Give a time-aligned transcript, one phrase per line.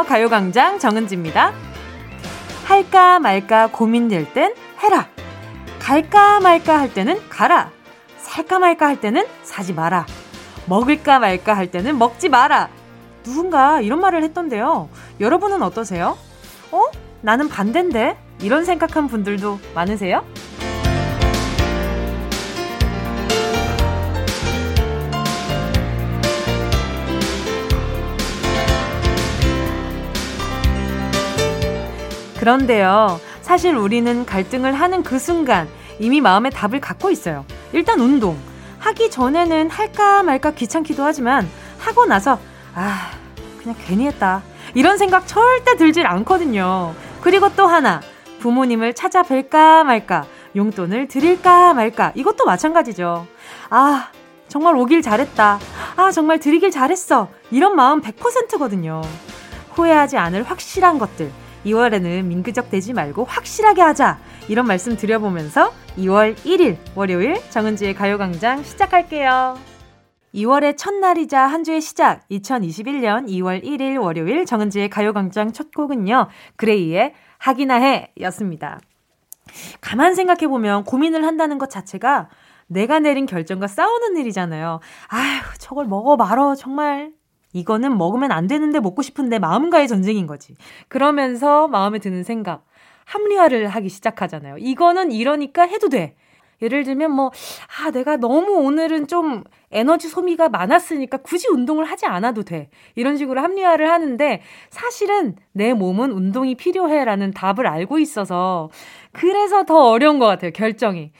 [0.00, 1.52] 가요광장 정은지입니다.
[2.64, 5.08] 할까 말까 고민될 땐 해라.
[5.78, 7.70] 갈까 말까 할 때는 가라.
[8.16, 10.06] 살까 말까 할 때는 사지 마라.
[10.66, 12.70] 먹을까 말까 할 때는 먹지 마라.
[13.22, 14.88] 누군가 이런 말을 했던데요.
[15.20, 16.16] 여러분은 어떠세요?
[16.70, 16.82] 어?
[17.20, 18.16] 나는 반대인데?
[18.40, 20.24] 이런 생각한 분들도 많으세요?
[32.42, 35.68] 그런데요, 사실 우리는 갈등을 하는 그 순간
[36.00, 37.44] 이미 마음의 답을 갖고 있어요.
[37.72, 38.36] 일단 운동.
[38.80, 42.40] 하기 전에는 할까 말까 귀찮기도 하지만 하고 나서,
[42.74, 43.12] 아,
[43.60, 44.42] 그냥 괜히 했다.
[44.74, 46.96] 이런 생각 절대 들질 않거든요.
[47.20, 48.00] 그리고 또 하나,
[48.40, 50.24] 부모님을 찾아뵐까 말까,
[50.56, 53.24] 용돈을 드릴까 말까, 이것도 마찬가지죠.
[53.70, 54.08] 아,
[54.48, 55.60] 정말 오길 잘했다.
[55.94, 57.28] 아, 정말 드리길 잘했어.
[57.52, 59.00] 이런 마음 100%거든요.
[59.74, 61.30] 후회하지 않을 확실한 것들.
[61.64, 64.18] 2월에는 민그적 되지 말고 확실하게 하자.
[64.48, 69.58] 이런 말씀 드려보면서 2월 1일 월요일 정은지의 가요광장 시작할게요.
[70.34, 76.28] 2월의 첫날이자 한 주의 시작 2021년 2월 1일 월요일 정은지의 가요광장 첫 곡은요.
[76.56, 78.80] 그레이의 하기나 해 였습니다.
[79.80, 82.28] 가만 생각해보면 고민을 한다는 것 자체가
[82.66, 84.80] 내가 내린 결정과 싸우는 일이잖아요.
[85.08, 87.12] 아휴, 저걸 먹어 말어, 정말.
[87.52, 90.54] 이거는 먹으면 안 되는데 먹고 싶은데 마음과의 전쟁인 거지.
[90.88, 92.64] 그러면서 마음에 드는 생각,
[93.04, 94.56] 합리화를 하기 시작하잖아요.
[94.58, 96.14] 이거는 이러니까 해도 돼.
[96.62, 97.32] 예를 들면 뭐,
[97.80, 99.42] 아, 내가 너무 오늘은 좀
[99.72, 102.70] 에너지 소비가 많았으니까 굳이 운동을 하지 않아도 돼.
[102.94, 108.70] 이런 식으로 합리화를 하는데 사실은 내 몸은 운동이 필요해 라는 답을 알고 있어서
[109.12, 111.10] 그래서 더 어려운 것 같아요, 결정이.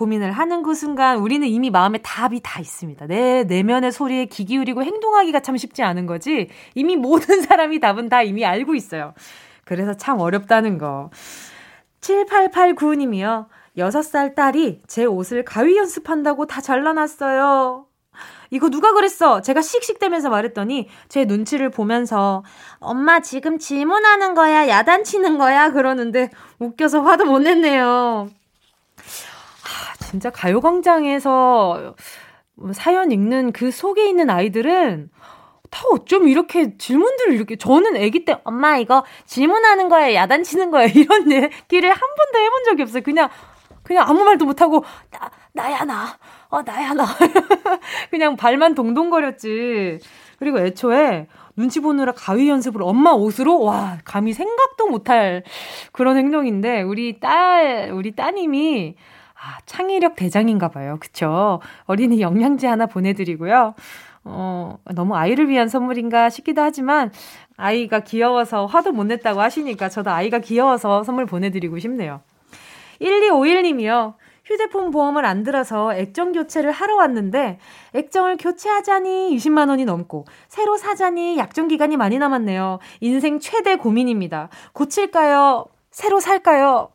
[0.00, 3.06] 고민을 하는 그 순간 우리는 이미 마음에 답이 다 있습니다.
[3.06, 6.48] 내 내면의 소리에 귀 기울이고 행동하기가 참 쉽지 않은 거지.
[6.74, 9.12] 이미 모든 사람이 답은 다 이미 알고 있어요.
[9.66, 11.10] 그래서 참 어렵다는 거.
[12.00, 13.48] 7889님이요.
[13.76, 17.84] 6살 딸이 제 옷을 가위 연습한다고 다 잘라놨어요.
[18.50, 19.42] 이거 누가 그랬어?
[19.42, 22.42] 제가 씩씩대면서 말했더니 제 눈치를 보면서
[22.78, 24.66] 엄마 지금 질문하는 거야?
[24.66, 25.70] 야단치는 거야?
[25.72, 28.30] 그러는데 웃겨서 화도 못 냈네요.
[29.98, 31.94] 진짜 가요광장에서
[32.72, 35.10] 사연 읽는 그 속에 있는 아이들은
[35.70, 41.30] 다 어쩜 이렇게 질문들을 이렇게 저는 아기 때 엄마 이거 질문하는 거야 야단치는 거야 이런
[41.30, 43.02] 얘기를 한 번도 해본 적이 없어요.
[43.02, 43.28] 그냥
[43.82, 46.18] 그냥 아무 말도 못하고 나 나야 나.
[46.48, 47.06] 어 나야 나.
[48.10, 50.00] 그냥 발만 동동거렸지.
[50.38, 55.44] 그리고 애초에 눈치 보느라 가위 연습을 엄마 옷으로 와 감히 생각도 못할
[55.92, 58.96] 그런 행동인데 우리 딸 우리 따님이
[59.42, 60.98] 아, 창의력 대장인가 봐요.
[61.00, 61.60] 그쵸?
[61.86, 63.74] 어린이 영양제 하나 보내드리고요.
[64.24, 67.10] 어, 너무 아이를 위한 선물인가 싶기도 하지만,
[67.56, 72.20] 아이가 귀여워서 화도 못 냈다고 하시니까 저도 아이가 귀여워서 선물 보내드리고 싶네요.
[73.00, 74.14] 1251님이요.
[74.44, 77.58] 휴대폰 보험을 안 들어서 액정 교체를 하러 왔는데,
[77.94, 82.78] 액정을 교체하자니 20만 원이 넘고, 새로 사자니 약정 기간이 많이 남았네요.
[83.00, 84.50] 인생 최대 고민입니다.
[84.74, 85.64] 고칠까요?
[85.90, 86.90] 새로 살까요?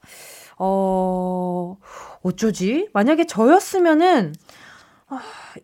[0.57, 1.78] 어,
[2.25, 2.90] 어쩌지?
[2.94, 4.34] 만약에 저였으면은,
[5.09, 5.19] 아,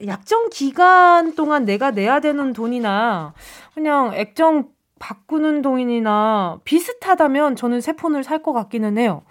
[0.06, 3.34] 약정 기간 동안 내가 내야 되는 돈이나,
[3.74, 4.70] 그냥 액정
[5.00, 9.24] 바꾸는 돈이나 비슷하다면 저는 새 폰을 살 것 같기는 해요.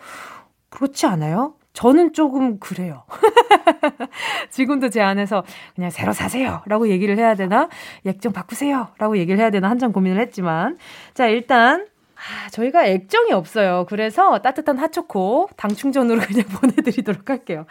[0.71, 1.55] 그렇지 않아요?
[1.73, 3.05] 저는 조금 그래요.
[4.51, 5.45] 지금도 제 안에서
[5.77, 6.63] 그냥 새로 사세요.
[6.67, 7.69] 라고 얘기를 해야 되나?
[8.05, 8.89] 액정 바꾸세요.
[8.99, 9.71] 라고 얘기를 해야 되나?
[9.71, 10.77] 한참 고민을 했지만.
[11.15, 11.87] 자, 일단
[12.21, 13.87] 아, 저희가 액정이 없어요.
[13.89, 17.65] 그래서 따뜻한 핫초코 당 충전으로 그냥 보내드리도록 할게요.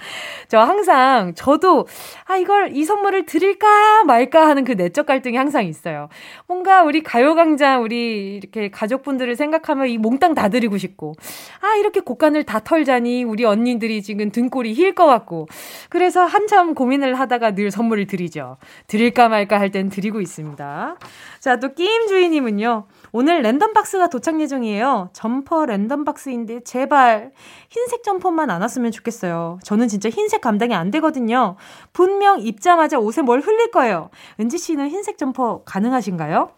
[0.48, 1.88] 저 항상 저도
[2.26, 6.10] 아 이걸 이 선물을 드릴까 말까 하는 그 내적 갈등이 항상 있어요.
[6.48, 11.14] 뭔가 우리 가요광장 우리 이렇게 가족분들을 생각하면 이 몽땅 다 드리고 싶고
[11.62, 15.48] 아 이렇게 곡간을 다 털자니 우리 언니들이 지금 등골이 힐 것 같고
[15.90, 18.58] 그래서 한참 고민을 하다가 늘 선물을 드리죠.
[18.88, 20.98] 드릴까 말까 할 땐 드리고 있습니다.
[21.40, 22.88] 자또 게임 주인님은요.
[23.12, 25.10] 오늘 random box가 도착 예정이에요.
[25.14, 27.32] 점퍼 random box인데 제발
[27.70, 29.60] 흰색 점퍼만 안 왔으면 좋겠어요.
[29.64, 31.56] 저는 진짜 흰색 감당이 안 되거든요.
[31.94, 34.10] 분명 입자마자 옷에 뭘 흘릴 거예요.
[34.40, 36.52] 은지 씨는 흰색 점퍼 가능하신가요?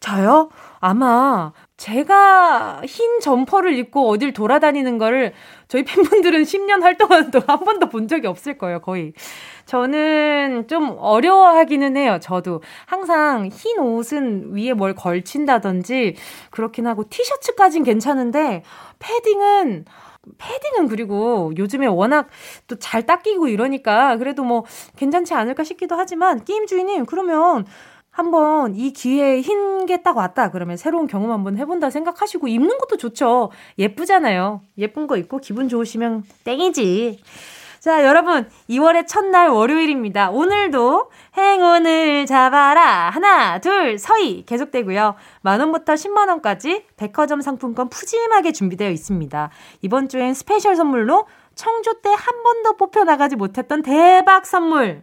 [0.00, 0.50] 저요?
[0.80, 1.52] 아마
[1.82, 5.32] 제가 흰 점퍼를 입고 어딜 돌아다니는 거를
[5.66, 9.14] 저희 팬분들은 10년 활동하는 동안 한 번도 본 적이 없을 거예요, 거의.
[9.66, 12.62] 저는 좀 어려워하기는 해요, 저도.
[12.86, 16.14] 항상 흰 옷은 위에 뭘 걸친다든지
[16.50, 18.62] 그렇긴 하고 티셔츠까진 괜찮은데
[19.00, 19.84] 패딩은
[20.38, 22.28] 패딩은 그리고 요즘에 워낙
[22.68, 24.64] 또 잘 닦이고 이러니까 그래도 뭐
[24.96, 27.66] 괜찮지 않을까 싶기도 하지만 게임 주인님 그러면
[28.12, 32.96] 한번 이 기회에 흰 게 딱 왔다 그러면 새로운 경험 한번 해본다 생각하시고 입는 것도
[32.98, 33.50] 좋죠.
[33.80, 34.60] 예쁘잖아요.
[34.78, 37.20] 예쁜 거 입고 기분 좋으시면 땡이지.
[37.80, 40.30] 자, 여러분, 2월의 첫날 월요일입니다.
[40.30, 43.10] 오늘도 행운을 잡아라.
[43.10, 44.44] 하나, 둘, 서희.
[44.46, 45.16] 계속되고요.
[45.40, 49.50] 만원부터 10만원까지 백화점 상품권 푸짐하게 준비되어 있습니다.
[49.80, 51.26] 이번 주엔 special 선물로
[51.56, 55.02] 청조 때 한 번도 뽑혀나가지 못했던 대박 선물.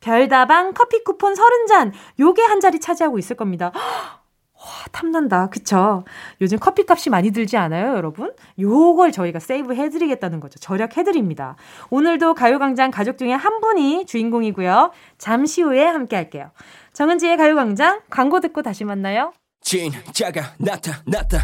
[0.00, 1.92] 별다방 커피 쿠폰 30잔.
[2.18, 3.72] 요게 한 자리 차지하고 있을 겁니다.
[3.74, 5.48] 와, 탐난다.
[5.48, 6.04] 그쵸?
[6.40, 8.32] 요즘 커피 값이 많이 들지 않아요, 여러분?
[8.58, 10.58] 요걸 저희가 세이브 해드리겠다는 거죠.
[10.58, 11.56] 절약해드립니다.
[11.90, 14.92] 오늘도 가요광장 가족 중에 한 분이 주인공이고요.
[15.18, 16.50] 잠시 후에 함께 할게요.
[16.94, 19.32] 정은지의 가요광장 광고 듣고 다시 만나요.
[19.60, 21.38] 진짜가 나타났다.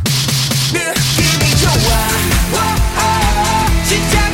[0.73, 1.93] 느낌이 좋아.
[2.55, 2.57] 오,
[2.97, 4.31] 오, 진짜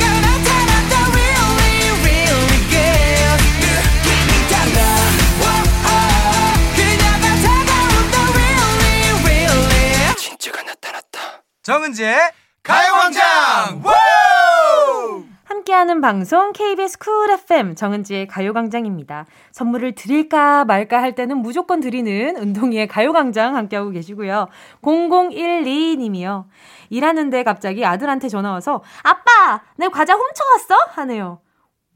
[11.68, 12.18] 정은지의
[12.62, 13.82] 가요광장
[15.44, 19.26] 함께하는 방송 KBS 쿨 FM 정은지의 가요광장입니다.
[19.52, 24.48] 선물을 드릴까 말까 할 때는 무조건 드리는 운동이의 가요광장 함께하고 계시고요.
[24.80, 26.46] 0012님이요.
[26.88, 30.74] 일하는데 갑자기 아들한테 전화 와서 아빠 내 과자 훔쳐갔어?
[30.92, 31.42] 하네요.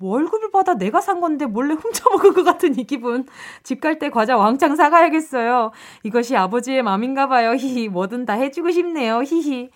[0.02, 3.26] 월급을 받아 내가 산 건데 몰래 훔쳐먹은 것 같은 이 기분.
[3.62, 5.72] 집 갈 때 과자 왕창 사가야겠어요.
[6.02, 7.52] 이것이 아버지의 맘인가 봐요.
[7.54, 7.88] 히히.
[7.88, 9.22] 뭐든 다 해주고 싶네요.
[9.22, 9.70] 히히.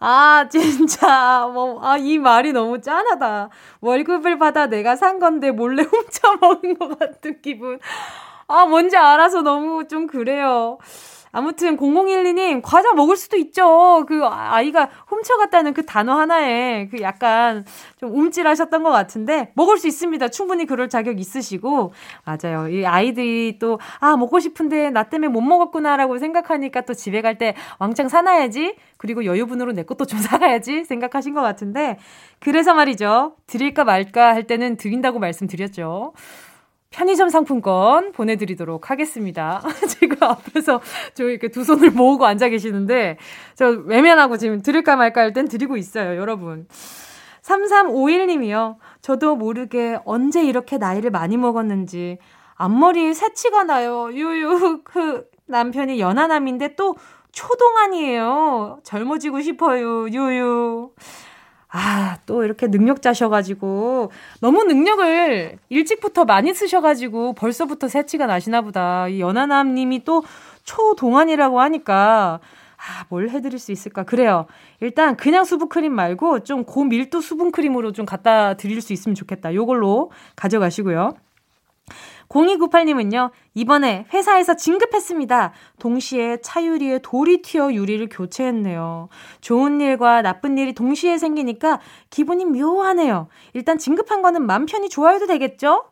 [0.00, 1.48] 아, 진짜.
[1.52, 3.50] 뭐, 아, 이 말이 너무 짠하다.
[3.80, 7.78] 월급을 받아 내가 산 건데 몰래 훔쳐먹은 것 같은 기분.
[8.48, 10.78] 아, 뭔지 알아서 너무 좀 그래요.
[11.32, 14.04] 아무튼 0012님 과자 먹을 수도 있죠.
[14.06, 17.64] 그 아이가 훔쳐갔다는 그 단어 하나에 그 약간
[17.98, 20.28] 좀 움찔하셨던 것 같은데 먹을 수 있습니다.
[20.28, 21.92] 충분히 그럴 자격 있으시고
[22.24, 22.68] 맞아요.
[22.68, 27.54] 이 아이들이 또 아 먹고 싶은데 나 때문에 못 먹었구나라고 생각하니까 또 집에 갈 때
[27.78, 28.76] 왕창 사놔야지.
[28.98, 31.98] 그리고 여유분으로 내 것도 좀 사가야지 생각하신 것 같은데
[32.40, 33.36] 그래서 말이죠.
[33.46, 36.12] 드릴까 말까 할 때는 드린다고 말씀드렸죠.
[36.92, 39.62] 편의점 상품권 보내드리도록 하겠습니다.
[39.88, 40.80] 지금 앞에서
[41.14, 43.18] 저 이렇게 두 손을 모으고 앉아 계시는데,
[43.56, 46.68] 저 외면하고 지금 드릴까 말까 할 땐 드리고 있어요, 여러분.
[47.42, 48.76] 3351님이요.
[49.00, 52.18] 저도 모르게 언제 이렇게 나이를 많이 먹었는지,
[52.54, 54.10] 앞머리 새치가 나요.
[54.12, 56.96] 유유, 그, 남편이 연하남인데 또
[57.32, 58.80] 초동안이에요.
[58.84, 60.08] 젊어지고 싶어요.
[60.08, 60.90] 유유.
[61.68, 64.10] 아, 또 이렇게 능력자셔가지고,
[64.40, 69.08] 너무 능력을 일찍부터 많이 쓰셔가지고, 벌써부터 새치가 나시나 보다.
[69.08, 70.22] 이 연하남 님이 또
[70.64, 72.40] 초동안이라고 하니까,
[72.82, 74.02] 아, 뭘 해드릴 수 있을까?
[74.02, 74.46] 그래요.
[74.80, 79.54] 일단 그냥 수분크림 말고 좀 고밀도 수분크림으로 좀 갖다 드릴 수 있으면 좋겠다.
[79.54, 81.14] 요걸로 가져가시고요.
[82.32, 85.52] 0298님은요, 이번에 회사에서 진급했습니다.
[85.78, 87.00] 동시에 차유리에
[87.42, 89.08] 튀어 유리를 교체했네요.
[89.40, 91.80] 좋은 일과 나쁜 일이 동시에 생기니까
[92.10, 93.28] 기분이 묘하네요.
[93.52, 95.84] 일단 진급한 거는 맘 편히 좋아해도 되겠죠?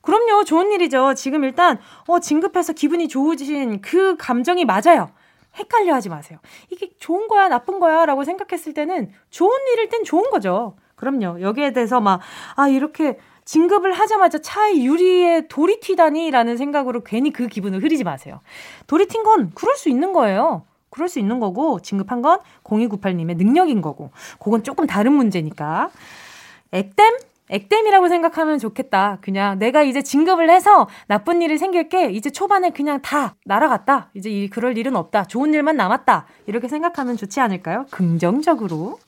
[0.00, 1.14] 그럼요, 좋은 일이죠.
[1.14, 1.78] 지금 일단,
[2.08, 5.10] 어, 진급해서 기분이 좋으신 그 감정이 맞아요.
[5.56, 6.38] 헷갈려 하지 마세요.
[6.70, 10.76] 이게 좋은 거야, 나쁜 거야 라고 생각했을 때는 좋은 일일 땐 좋은 거죠.
[10.96, 11.40] 그럼요.
[11.40, 12.20] 여기에 대해서 막,
[12.56, 18.40] 아, 이렇게 진급을 하자마자 차에 유리에 돌이 튀다니라는 생각으로 괜히 그 기분을 흐리지 마세요.
[18.86, 20.64] 돌이 튄 건 그럴 수 있는 거예요.
[20.90, 25.90] 그럴 수 있는 거고 진급한 건 0298님의 능력인 거고 그건 조금 다른 문제니까.
[26.70, 27.18] 액땜?
[27.48, 29.18] 액땜이라고 생각하면 좋겠다.
[29.20, 34.10] 그냥 내가 이제 진급을 해서 나쁜 일이 생길 게 이제 초반에 그냥 다 날아갔다.
[34.14, 35.24] 이제 이 그럴 일은 없다.
[35.24, 36.26] 좋은 일만 남았다.
[36.46, 37.86] 이렇게 생각하면 좋지 않을까요?
[37.90, 38.98] 긍정적으로.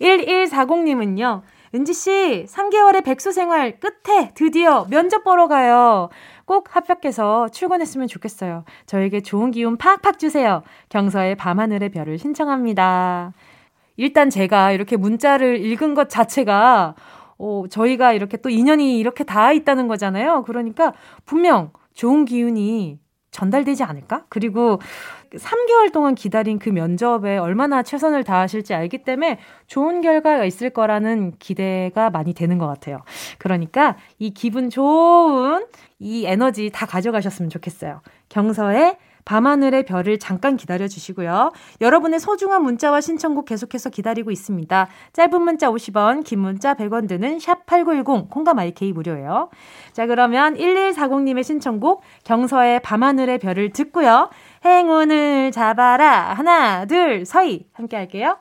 [0.00, 1.42] 1140님은요.
[1.76, 6.08] 은지 씨, 3개월의 백수 생활 끝에 드디어 면접 보러 가요.
[6.46, 8.64] 꼭 합격해서 출근했으면 좋겠어요.
[8.86, 10.62] 저에게 좋은 기운 팍팍 주세요.
[10.88, 13.34] 경서의 밤하늘의 별을 신청합니다.
[13.98, 16.94] 일단 제가 이렇게 문자를 읽은 것 자체가,
[17.36, 20.44] 어, 저희가 이렇게 또 인연이 이렇게 닿아 있다는 거잖아요.
[20.44, 20.94] 그러니까
[21.26, 22.98] 분명 좋은 기운이
[23.32, 24.24] 전달되지 않을까?
[24.30, 24.80] 그리고
[25.38, 32.10] 3개월 동안 기다린 그 면접에 얼마나 최선을 다하실지 알기 때문에 좋은 결과가 있을 거라는 기대가
[32.10, 32.98] 많이 되는 것 같아요.
[33.38, 35.66] 그러니까 이 기분 좋은
[35.98, 38.00] 이 에너지 다 가져가셨으면 좋겠어요.
[38.28, 41.52] 경서의 밤하늘의 별을 잠깐 기다려 주시고요.
[41.80, 44.88] 여러분의 소중한 문자와 신청곡 계속해서 기다리고 있습니다.
[45.12, 49.50] 짧은 문자 50원, 긴 문자 100원 드는 샵8910, 콩감 IK 무료예요.
[49.92, 54.30] 자, 그러면 1140님의 신청곡 경서의 밤하늘의 별을 듣고요.
[54.66, 56.34] 행운을 잡아라.
[56.34, 57.66] 하나, 둘, 서희.
[57.72, 58.38] 함께 할게요.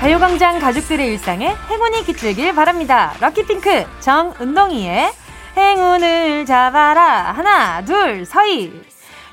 [0.00, 3.14] 가요광장 가족들의 일상에 행운이 깃들길 바랍니다.
[3.20, 5.10] 럭키핑크 정은동이의
[5.56, 7.32] 행운을 잡아라.
[7.32, 8.70] 하나, 둘, 서희.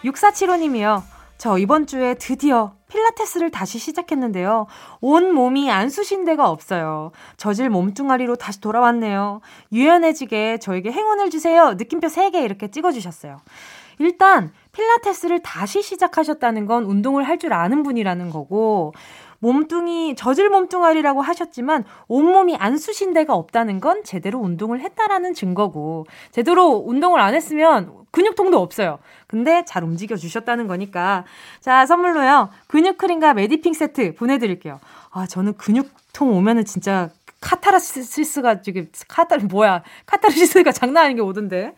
[0.05, 1.03] 6475님이요.
[1.37, 4.67] 저 이번 주에 드디어 필라테스를 다시 시작했는데요.
[4.99, 7.11] 온 몸이 안 쑤신 데가 없어요.
[7.37, 9.39] 저질 몸뚱아리로 다시 돌아왔네요.
[9.71, 11.73] 유연해지게 저에게 행운을 주세요.
[11.75, 13.39] 느낌표 3개 이렇게 찍어주셨어요.
[13.99, 18.93] 일단 필라테스를 다시 시작하셨다는 건 운동을 할 줄 아는 분이라는 거고
[19.39, 26.83] 몸뚱이 저질 몸뚱아리라고 하셨지만 온몸이 안 쑤신 데가 없다는 건 제대로 운동을 했다라는 증거고 제대로
[26.85, 28.99] 운동을 안 했으면 근육통도 없어요.
[29.31, 31.23] 근데 잘 움직여 주셨다는 거니까
[31.61, 34.81] 자 선물로요 근육 크림과 메디핑 세트 보내드릴게요.
[35.09, 37.09] 아 저는 근육통 오면은 진짜
[37.39, 41.73] 카타르시스가 지금 카타 뭐야 카타르시스가 장난 아닌 게 오던데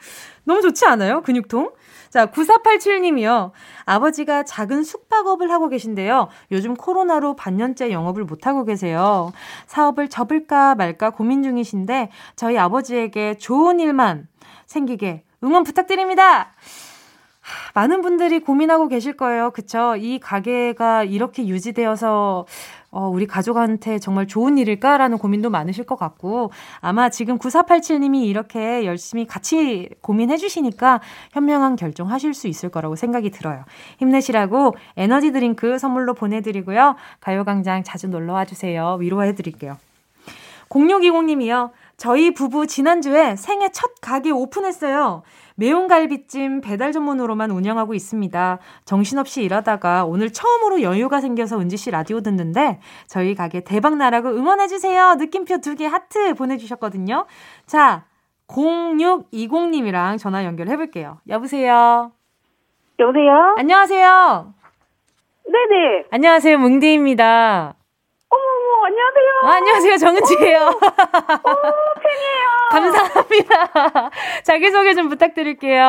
[0.46, 1.72] 너무 좋지 않아요 근육통?
[2.10, 3.52] 자, 9487님이요.
[3.86, 6.30] 아버지가 작은 숙박업을 하고 계신데요.
[6.52, 9.34] 요즘 코로나로 반년째 영업을 못 하고 계세요.
[9.66, 14.28] 사업을 접을까 말까 고민 중이신데, 저희 아버지에게 좋은 일만
[14.68, 16.54] 생기게 응원 부탁드립니다.
[17.74, 19.52] 많은 분들이 고민하고 계실 거예요.
[19.52, 19.96] 그쵸?
[19.98, 22.46] 이 가게가 이렇게 유지되어서
[22.94, 29.26] 어, 우리 가족한테 정말 좋은 일일까라는 고민도 많으실 것 같고, 아마 지금 9487님이 이렇게 열심히
[29.26, 33.66] 같이 고민해 주시니까 현명한 결정 하실 수 있을 거라고 생각이 들어요.
[33.98, 36.96] 힘내시라고 에너지 드링크 선물로 보내드리고요.
[37.20, 38.98] 가요광장 자주 놀러 와 주세요.
[39.00, 39.78] 위로해 드릴게요.
[40.70, 41.72] 0620님이요.
[42.04, 45.24] 저희 부부 지난주에 생애 첫 가게 오픈했어요.
[45.56, 48.60] 매운 갈비찜 배달 전문으로만 운영하고 있습니다.
[48.84, 54.68] 정신없이 일하다가 오늘 처음으로 여유가 생겨서 은지 씨 라디오 듣는데 저희 가게 대박 나라고 응원해
[54.68, 55.16] 주세요.
[55.16, 57.26] 느낌표 두 개 하트 보내 주셨거든요.
[57.66, 58.04] 자,
[58.50, 61.22] 0620님이랑 전화 연결해 볼게요.
[61.30, 62.12] 여보세요?
[63.00, 63.56] 여보세요?
[63.58, 64.54] 안녕하세요?
[65.46, 66.08] 네네.
[66.12, 66.58] 안녕하세요.
[66.58, 67.76] 뭉디입니다.
[68.94, 69.32] 안녕하세요.
[69.44, 69.98] 아, 안녕하세요.
[69.98, 70.60] 정은지예요.
[70.60, 71.50] 오,
[72.04, 72.48] 팬이에요.
[72.72, 74.10] 감사합니다.
[74.44, 75.84] 자기소개 좀 부탁드릴게요.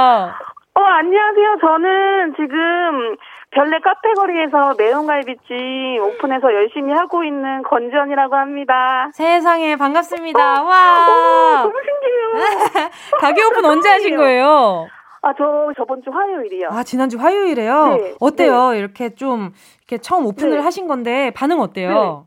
[0.75, 1.57] 어, 안녕하세요.
[1.61, 3.17] 저는 지금
[3.51, 9.11] 별내 카페거리에서 매운갈비찜 오픈해서 열심히 하고 있는 건지연이라고 합니다.
[9.13, 10.63] 세상에 반갑습니다.
[10.63, 11.61] 어, 와.
[11.61, 12.89] 어, 너무 신기해요.
[13.21, 14.89] 가게 오픈 언제 하신 거예요?
[15.21, 16.69] 아, 저 저번 주 화요일이요.
[16.71, 17.87] 아, 지난주 화요일에요?
[17.99, 18.71] 네, 어때요?
[18.71, 18.79] 네.
[18.79, 19.53] 이렇게 좀,
[19.87, 20.63] 이렇게 처음 오픈을 네.
[20.63, 22.25] 하신 건데, 반응 어때요?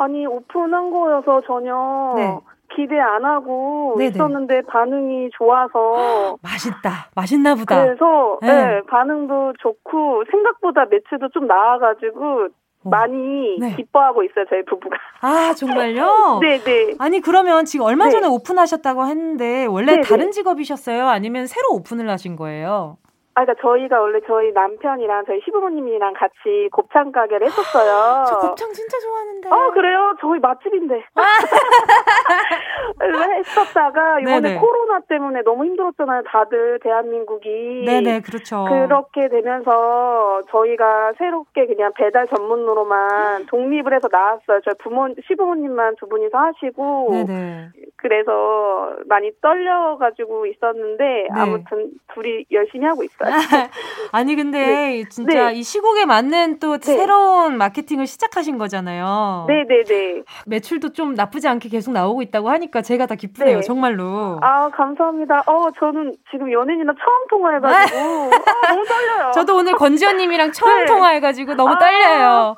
[0.00, 2.38] 아니, 오픈한 거여서 전혀 네.
[2.74, 4.10] 기대 안 하고 네네.
[4.10, 7.10] 있었는데 반응이 좋아서 맛있다.
[7.14, 7.84] 맛있나 보다.
[7.84, 8.48] 그래서 네.
[8.48, 12.48] 네, 반응도 좋고 생각보다 매출도 좀 나와가지고
[12.84, 12.88] 오.
[12.88, 13.74] 많이 네.
[13.76, 14.96] 기뻐하고 있어요 저희 부부가.
[15.20, 16.38] 아, 정말요?
[16.40, 16.94] 네네.
[16.98, 18.12] 아니, 그러면 지금 얼마 네.
[18.12, 20.02] 전에 오픈하셨다고 했는데, 원래 네네.
[20.02, 21.06] 다른 직업이셨어요?
[21.08, 22.96] 아니면 새로 오픈을 하신 거예요?
[23.34, 28.24] 아, 그러니까 저희가 원래 저희 남편이랑 저희 시부모님이랑 같이 곱창 가게를 했었어요.
[28.28, 29.48] 저 곱창 진짜 좋아하는데.
[29.48, 30.16] 어 그래요?
[30.20, 31.04] 저희 맛집인데.
[32.98, 34.58] 그래서 했었다가 이번에 네네.
[34.58, 36.22] 코로나 때문에 너무 힘들었잖아요.
[36.26, 37.84] 다들 대한민국이.
[37.86, 38.64] 네네, 그렇죠.
[38.68, 44.60] 그렇게 되면서 저희가 새롭게 그냥 배달 전문으로만 독립을 해서 나왔어요.
[44.64, 47.08] 저희 부모, 시부모님만 두 분이서 하시고.
[47.12, 47.68] 네네.
[47.96, 51.28] 그래서 많이 떨려가지고 있었는데 네.
[51.32, 53.19] 아무튼 둘이 열심히 하고 있어요.
[54.12, 55.54] 아니 근데 진짜 네.
[55.58, 56.96] 이 시국에 맞는 또 네.
[56.96, 59.46] 새로운 마케팅을 시작하신 거잖아요.
[59.48, 60.22] 네 네 네.
[60.46, 63.62] 매출도 좀 나쁘지 않게 계속 나오고 있다고 하니까 제가 다 기쁘네요, 네.
[63.62, 64.38] 정말로.
[64.42, 65.42] 아 감사합니다.
[65.46, 69.30] 어 저는 지금 연예인이랑 처음 통화해가지고 아, 너무 떨려요.
[69.32, 70.84] 저도 오늘 건지현님이랑 처음 네.
[70.86, 71.78] 통화해가지고 너무 아.
[71.78, 72.56] 떨려요.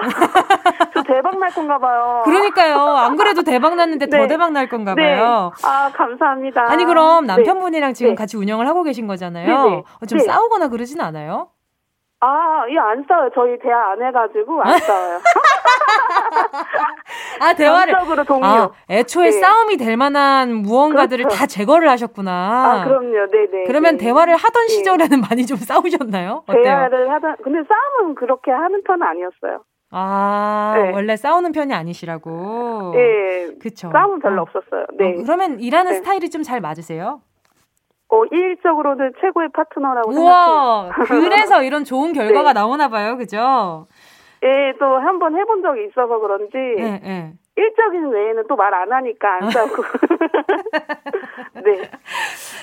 [0.94, 2.22] 저 대박 날 건가 봐요.
[2.24, 2.80] 그러니까요.
[2.80, 4.26] 안 그래도 대박 났는데 더 네.
[4.26, 5.16] 대박 날 건가 네.
[5.16, 5.52] 봐요.
[5.64, 6.70] 아 감사합니다.
[6.70, 7.34] 아니 그럼 네.
[7.34, 8.14] 남편분이랑 지금 네.
[8.16, 9.84] 같이 운영을 하고 계신 거잖아요.
[10.02, 10.24] 어, 좀 네.
[10.24, 11.50] 싸우거나 그러진 않아요?
[12.20, 13.30] 아, 이거 안 싸워요.
[13.34, 15.20] 저희 대화 안 해가지고 안 싸워요.
[17.40, 17.94] 아 대화를
[18.26, 18.44] 동료.
[18.44, 19.32] 아 애초에 네.
[19.32, 21.36] 싸움이 될 만한 무언가들을 그렇죠.
[21.38, 22.32] 다 제거를 하셨구나.
[22.32, 23.30] 아, 그럼요.
[23.30, 23.64] 네네.
[23.66, 24.04] 그러면 네.
[24.04, 24.68] 대화를 하던 네.
[24.74, 26.42] 시절에는 많이 좀 싸우셨나요?
[26.48, 26.62] 어때요?
[26.62, 29.62] 대화를 하다, 근데 싸움은 그렇게 하는 편은 아니었어요.
[29.90, 30.90] 아, 네.
[30.92, 32.92] 원래 싸우는 편이 아니시라고.
[32.96, 33.54] 예.
[33.62, 33.90] 그쵸.
[33.92, 34.44] 싸움은 별로 어.
[34.44, 34.84] 없었어요.
[34.98, 35.14] 네.
[35.18, 35.96] 어, 그러면 일하는 네.
[35.98, 37.20] 스타일이 좀 잘 맞으세요?
[38.10, 40.90] 어, 일적으로는 최고의 파트너라고 생각해요.
[41.06, 42.60] 그래서 이런 좋은 결과가 네.
[42.60, 43.86] 나오나 봐요, 그죠?
[44.42, 47.32] 예, 또 한 번 해본 적이 있어서 그런지 네, 네.
[47.56, 49.82] 일적인 외에는 또 말 안 하니까 안 싸우고.
[51.64, 51.90] 네.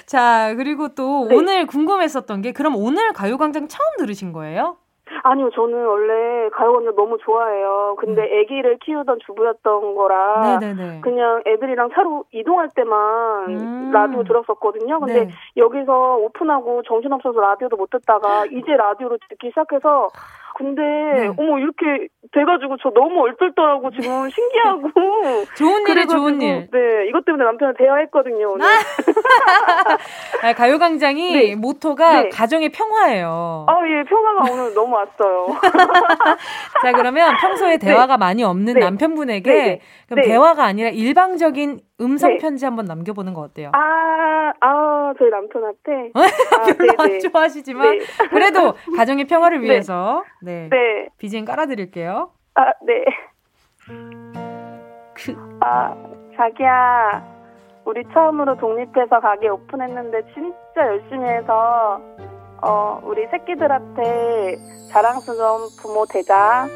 [0.06, 1.36] 자, 그리고 또 네.
[1.36, 4.78] 오늘 궁금했었던 게, 그럼 오늘 가요광장 처음 들으신 거예요?
[5.24, 7.96] 아니요, 저는 원래 가요광장 너무 좋아해요.
[8.00, 11.02] 근데 아기를 키우던 주부였던 거라 네네네.
[11.02, 13.92] 그냥 애들이랑 차로 이동할 때만 음.
[13.92, 15.00] 라디오 들었었거든요.
[15.00, 15.30] 근데 네.
[15.58, 20.10] 여기서 오픈하고 정신없어서 라디오도 못 듣다가 이제 라디오로 듣기 시작해서
[20.58, 21.28] 근데 네.
[21.38, 24.90] 어머 이렇게 돼가지고 저 너무 얼떨떨하고 지금 신기하고
[25.58, 26.68] 좋은 일에 좋은 일.
[26.72, 28.66] 네 이것 때문에 남편을 대화했거든요 오늘.
[30.44, 31.56] 아, 가요광장이 네.
[31.56, 32.30] 모토가 네.
[32.30, 33.66] 가정의 평화예요.
[33.68, 35.48] 아예 평화가 오늘 너무 왔어요.
[36.82, 37.78] 자 그러면 평소에 네.
[37.78, 38.80] 대화가 많이 없는 네.
[38.80, 43.72] 남편분에게 네, 그럼 대화가 아니라 일방적인 음성 편지 한번 남겨보는 거 어때요?
[43.74, 48.00] 아, 아 저희 남편한테 아, 별로 안 좋아하시지만
[48.32, 50.68] 그래도 가정의 평화를 위해서 네.
[50.70, 51.08] 네.
[51.18, 52.32] BGM 깔아드릴게요.
[52.56, 53.06] 아, 네.
[55.14, 55.36] 그...
[55.62, 55.96] 아,
[56.36, 57.36] 자기야.
[57.86, 62.02] 우리 처음으로 독립해서 가게 오픈했는데 진짜 열심히 해서
[62.62, 64.58] 어, 우리 새끼들한테
[64.92, 66.68] 자랑스러운 부모 되자.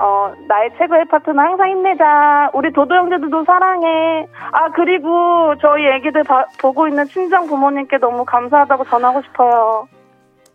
[0.00, 2.50] 어, 나의 최고의 파트너 항상 힘내자.
[2.54, 4.28] 우리 도도 형제들도 사랑해.
[4.52, 9.88] 아, 그리고 저희 애기들 바, 보고 있는 친정 부모님께 너무 감사하다고 전하고 싶어요.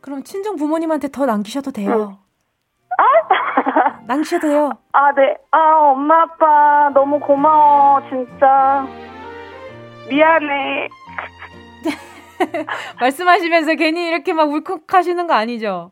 [0.01, 1.91] 그럼 친정 부모님한테 더 남기셔도 돼요.
[1.91, 2.17] 응.
[2.97, 3.99] 아?
[4.07, 4.71] 남기셔도 돼요.
[4.93, 5.35] 아, 네.
[5.51, 8.87] 아, 엄마, 아빠, 너무 고마워, 진짜.
[10.09, 10.89] 미안해.
[12.99, 15.91] 말씀하시면서 괜히 이렇게 막 울컥하시는 거 아니죠?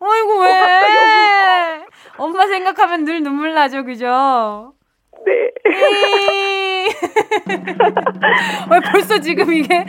[0.00, 1.84] 어이구, 왜?
[2.18, 4.74] 엄마 생각하면 늘 눈물 나죠, 그죠?
[5.26, 5.50] 네.
[8.70, 9.84] 왜 벌써 지금 이게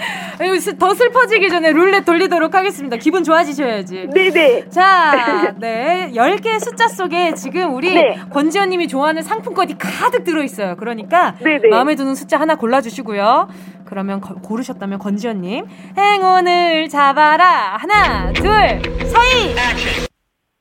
[0.77, 2.97] 더 슬퍼지기 전에 룰렛 돌리도록 하겠습니다.
[2.97, 4.09] 기분 좋아지셔야지.
[4.13, 4.69] 네네.
[4.69, 6.11] 자, 네.
[6.13, 8.19] 10개의 숫자 속에 지금 우리 네.
[8.31, 10.75] 권지현 님이 좋아하는 상품권이 가득 들어있어요.
[10.77, 11.69] 그러니까 네네.
[11.69, 13.49] 마음에 드는 숫자 하나 골라주시고요.
[13.85, 15.65] 그러면 거, 고르셨다면 권지현 님.
[15.97, 17.77] 행운을 잡아라.
[17.77, 18.49] 하나, 둘,
[19.05, 19.55] 서희!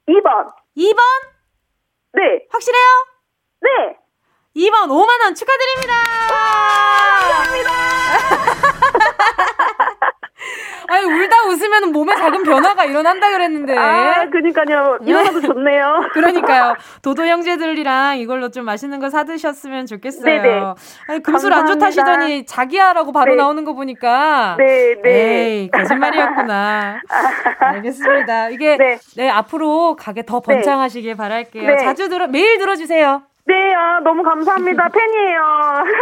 [0.09, 0.47] 2번.
[0.77, 1.01] 2번?
[2.15, 2.23] 네.
[2.51, 2.83] 확실해요?
[3.61, 3.98] 네.
[4.59, 5.95] 2번 5만원 축하드립니다!
[7.21, 7.71] 감사합니다!
[10.91, 13.77] 아니, 울다 웃으면 몸에 작은 변화가 일어난다 그랬는데.
[13.77, 14.99] 아, 그니까요.
[15.03, 16.09] 일어나도 좋네요.
[16.15, 16.75] 그러니까요.
[17.03, 20.25] 도도 형제들이랑 이걸로 좀 맛있는 거 사드셨으면 좋겠어요.
[20.25, 20.61] 네네.
[21.09, 23.37] 아니, 금술 안 좋다시더니 자기야라고 바로 네.
[23.37, 24.57] 나오는 거 보니까.
[24.59, 25.11] 네, 네.
[25.11, 27.03] 에이, 거짓말이었구나.
[27.61, 28.49] 알겠습니다.
[28.49, 28.99] 이게, 네.
[29.17, 29.29] 네.
[29.29, 30.55] 앞으로 가게 더 네.
[30.55, 31.67] 번창하시길 바랄게요.
[31.67, 31.77] 네.
[31.77, 33.23] 자주 들어, 매일 들어주세요.
[33.49, 34.89] 네, 아, 너무 감사합니다.
[34.93, 35.41] 팬이에요.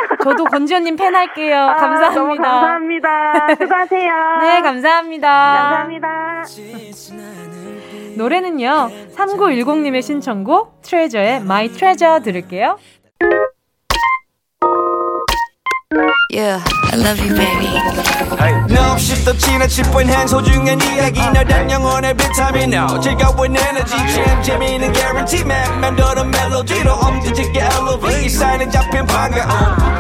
[0.25, 1.57] 저도 권지현님 팬 할게요.
[1.59, 2.21] 아, 감사합니다.
[2.21, 3.55] 너무 감사합니다.
[3.55, 4.13] 수고하세요.
[4.43, 5.29] 네, 감사합니다.
[5.31, 6.43] 감사합니다.
[8.17, 12.79] 노래는요, 3910님의 신청곡, 트레저의 My Treasure 들을게요.
[16.29, 16.61] Yeah,
[16.93, 17.71] I love you, baby.
[18.69, 21.21] No, 없이 또 지나칠 뻔한 소중한 이야기.
[21.21, 22.75] 너란 영혼의 비타민.
[22.75, 23.93] No 즐거운 에너지.
[24.13, 25.43] 참 재미있는 guarantee.
[25.45, 29.49] man 맘대로 멜로디로 엄지짓게 elevate 이 사인은 잡힌 반가움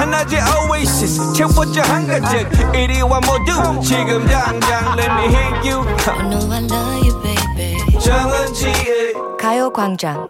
[0.00, 1.32] 하나의 oasis.
[1.32, 2.74] 채워져 한가득.
[2.74, 5.86] 이리와 모두 지금 당장 let me hit you.
[6.08, 8.00] I know I love you, baby.
[8.00, 10.28] 정은지의 가요광장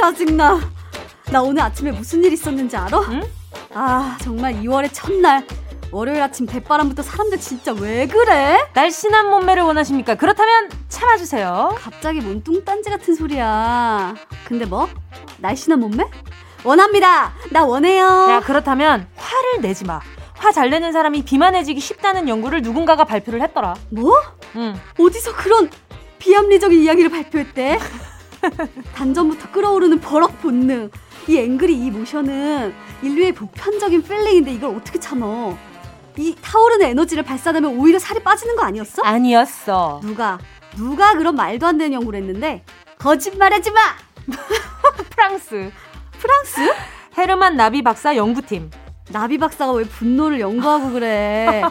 [0.00, 0.58] 짜증나.
[1.30, 2.98] 나 오늘 아침에 무슨 일 있었는지 알아?
[3.10, 3.22] 응?
[3.74, 5.46] 아, 정말 2월의 첫날.
[5.92, 8.58] 월요일 아침 대바람부터 사람들 진짜 왜 그래?
[8.74, 10.14] 날씬한 몸매를 원하십니까?
[10.14, 11.76] 그렇다면 참아주세요.
[11.78, 14.14] 갑자기 뭔 뚱딴지 같은 소리야.
[14.46, 14.88] 근데 뭐?
[15.38, 16.04] 날씬한 몸매?
[16.64, 17.32] 원합니다.
[17.50, 18.04] 나 원해요.
[18.06, 20.00] 야, 그렇다면 화를 내지 마.
[20.38, 23.74] 화 잘 내는 사람이 비만해지기 쉽다는 연구를 누군가가 발표를 했더라.
[23.90, 24.14] 뭐?
[24.56, 24.80] 응.
[24.98, 25.68] 어디서 그런
[26.18, 27.78] 비합리적인 이야기를 발표했대?
[28.94, 30.90] 단전부터 끓어오르는 버럭 본능.
[31.28, 35.56] 이 앵그리 이 모션은 인류의 보편적인 필링인데 이걸 어떻게 참어?
[36.16, 39.02] 이 타오르는 에너지를 발산하면 오히려 살이 빠지는 거 아니었어?
[39.02, 40.00] 아니었어.
[40.02, 40.38] 누가
[40.76, 42.64] 누가 그런 말도 안 되는 연구를 했는데
[42.98, 43.80] 거짓말하지 마.
[45.10, 45.70] 프랑스.
[46.18, 46.74] 프랑스?
[47.16, 48.70] 헤르만 나비 박사 연구팀.
[49.12, 51.62] 나비 박사가 왜 분노를 연구하고 그래?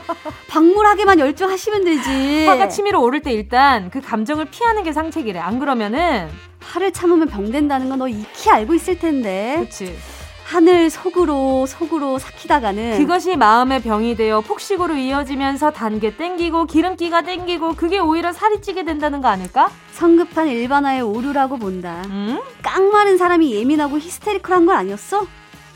[0.49, 2.45] 박물하게만 열중하시면 되지.
[2.47, 5.39] 화가 치밀어 오를 때 일단 그 감정을 피하는 게 상책이래.
[5.39, 6.28] 안 그러면은
[6.62, 9.56] 화를 참으면 병 된다는 건 너 익히 알고 있을 텐데.
[9.58, 9.97] 그렇지.
[10.45, 17.99] 하늘 속으로 속으로 삭히다가는 그것이 마음의 병이 되어 폭식으로 이어지면서 단계 땡기고 기름기가 땡기고 그게
[17.99, 19.69] 오히려 살이 찌게 된다는 거 아닐까?
[19.91, 22.02] 성급한 일반화의 오류라고 본다.
[22.08, 22.39] 음?
[22.63, 25.28] 깡마른 사람이 예민하고 히스테리컬한 건 아니었어?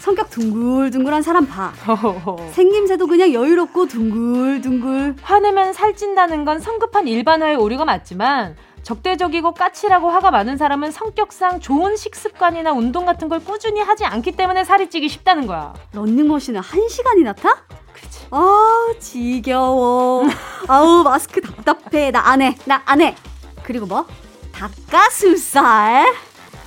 [0.03, 1.71] 성격 둥글둥글한 사람 봐.
[2.51, 5.15] 생김새도 그냥 여유롭고 둥글둥글.
[5.21, 12.73] 화내면 살찐다는 건 성급한 일반화의 오류가 맞지만 적대적이고 까칠하고 화가 많은 사람은 성격상 좋은 식습관이나
[12.73, 15.73] 운동 같은 걸 꾸준히 하지 않기 때문에 살이 찌기 쉽다는 거야.
[15.93, 17.63] 런닝머신을 한 시간이나 타?
[17.93, 18.27] 그치.
[18.31, 20.27] 아 지겨워.
[20.67, 22.11] 아우 마스크 답답해.
[22.11, 22.57] 나 안 해.
[22.65, 23.15] 나 안 해.
[23.63, 24.05] 그리고 뭐?
[24.51, 26.13] 닭가슴살?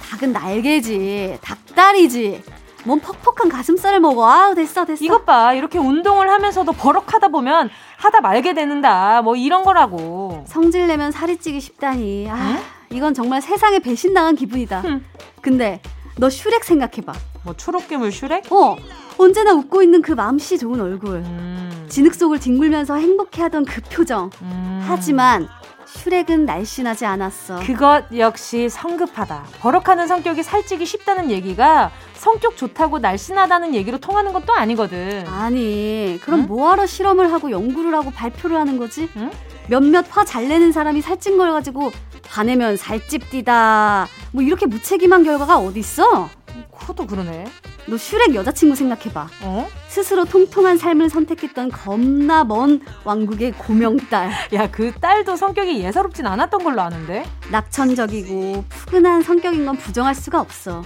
[0.08, 1.36] 닭은 날개지.
[1.42, 2.42] 닭다리지.
[2.86, 4.30] 몸 퍽퍽한 가슴살을 먹어.
[4.30, 5.04] 아우, 됐어, 됐어.
[5.04, 5.52] 이것 봐.
[5.54, 9.22] 이렇게 운동을 하면서도 버럭하다 보면 하다 말게 되는다.
[9.22, 10.44] 뭐 이런 거라고.
[10.46, 12.28] 성질 내면 살이 찌기 쉽다니.
[12.30, 12.58] 아, 응?
[12.90, 14.80] 이건 정말 세상에 배신당한 기분이다.
[14.82, 15.04] 흠.
[15.40, 15.80] 근데
[16.16, 17.12] 너 슈렉 생각해봐.
[17.42, 18.50] 뭐 초록괴물 슈렉?
[18.52, 18.76] 어.
[19.18, 21.16] 언제나 웃고 있는 그 맘씨 좋은 얼굴.
[21.16, 21.86] 음.
[21.88, 24.30] 진흙 속을 뒹굴면서 행복해하던 그 표정.
[24.42, 24.84] 음.
[24.86, 25.48] 하지만
[25.86, 27.60] 슈렉은 날씬하지 않았어.
[27.66, 29.44] 그것 역시 성급하다.
[29.60, 31.90] 버럭하는 성격이 살찌기 쉽다는 얘기가
[32.26, 35.24] 성격 좋다고 날씬하다는 얘기로 통하는 것도 아니거든.
[35.28, 36.46] 아니, 그럼 응?
[36.48, 39.08] 뭐하러 실험을 하고 연구를 하고 발표를 하는 거지?
[39.16, 39.30] 응?
[39.68, 41.92] 몇몇 화 잘 내는 사람이 살찐 걸 가지고
[42.26, 44.08] 화내면 살찝디다.
[44.32, 46.28] 뭐 이렇게 무책임한 결과가 어딨어?
[46.76, 47.44] 그것도 그러네.
[47.86, 49.28] 너 슈렉 여자친구 생각해봐.
[49.42, 49.68] 어?
[49.86, 54.30] 스스로 통통한 삶을 선택했던 겁나 먼 왕국의 고명딸.
[54.54, 57.24] 야, 그 딸도 성격이 예사롭진 않았던 걸로 아는데?
[57.52, 60.82] 낙천적이고 푸근한 성격인 건 부정할 수가 없어.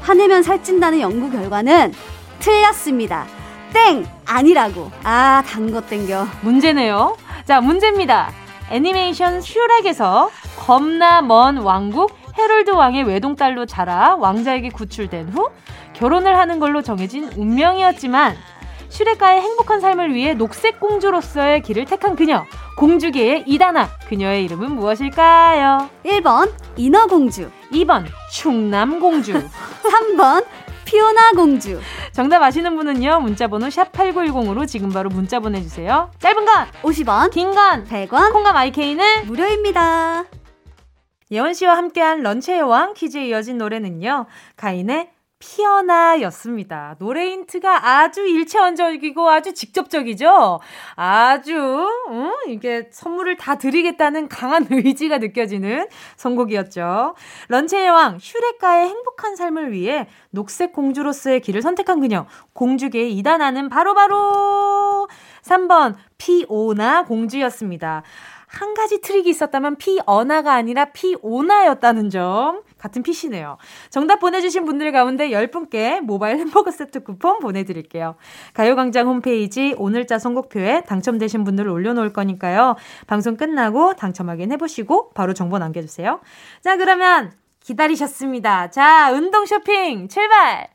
[0.00, 1.92] 화내면 살찐다는 연구 결과는
[2.38, 3.26] 틀렸습니다.
[3.72, 4.06] 땡!
[4.26, 4.90] 아니라고.
[5.04, 6.26] 아, 단거 땡겨.
[6.42, 7.16] 문제네요.
[7.44, 8.30] 자, 문제입니다.
[8.70, 15.50] 애니메이션 슈렉에서 겁나 먼 왕국 헤럴드 왕의 외동딸로 자라 왕자에게 구출된 후
[15.94, 18.36] 결혼을 하는 걸로 정해진 운명이었지만
[18.88, 22.44] 슈렉과의 행복한 삶을 위해 녹색 공주로서의 길을 택한 그녀
[22.76, 25.90] 공주계의 이다나 그녀의 이름은 무엇일까요?
[26.04, 29.42] 1번 인어공주 2번 충남공주
[29.82, 30.44] 3번
[30.84, 31.80] 피오나 공주.
[32.12, 36.10] 정답 아시는 분은요 문자번호 샵8910으로 지금 바로 문자 보내주세요.
[36.18, 40.24] 짧은 건 50원 긴 건 100원 콩감 IK는 무료입니다.
[41.30, 46.96] 예원 씨와 함께한 런치의 왕 퀴즈에 이어진 노래는요 가인의 피어나였습니다.
[46.98, 50.60] 노래 힌트가 아주 일체원적이고 아주 직접적이죠?
[50.94, 57.16] 아주, 음, 이게 선물을 다 드리겠다는 강한 의지가 느껴지는 선곡이었죠.
[57.48, 65.08] 런치의 왕, 슈렉가의 행복한 삶을 위해 녹색 공주로서의 길을 선택한 그녀, 공주계의 이단하는 바로바로 바로
[65.42, 68.02] 3번 피오나 공주였습니다.
[68.46, 72.62] 한 가지 트릭이 있었다면 피어나가 아니라 피오나였다는 점.
[72.80, 73.58] 같은 PC네요.
[73.90, 78.16] 정답 보내주신 분들 가운데 10분께 모바일 햄버거 세트 쿠폰 보내드릴게요.
[78.54, 82.76] 가요광장 홈페이지 오늘자 선곡표에 당첨되신 분들을 올려놓을 거니까요.
[83.06, 86.20] 방송 끝나고 당첨 확인해보시고 바로 정보 남겨주세요.
[86.62, 88.70] 자, 그러면 기다리셨습니다.
[88.70, 90.68] 자, 운동 쇼핑 출발!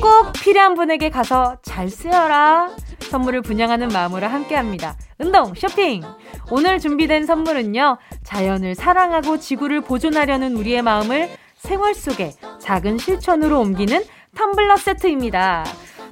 [0.00, 2.70] 꼭 필요한 분에게 가서 잘 쓰여라.
[3.10, 4.96] 선물을 분양하는 마음으로 함께 합니다.
[5.18, 6.02] 운동 쇼핑!
[6.50, 14.02] 오늘 준비된 선물은요, 자연을 사랑하고 지구를 보존하려는 우리의 마음을 생활 속에 작은 실천으로 옮기는
[14.34, 15.64] 텀블러 세트입니다.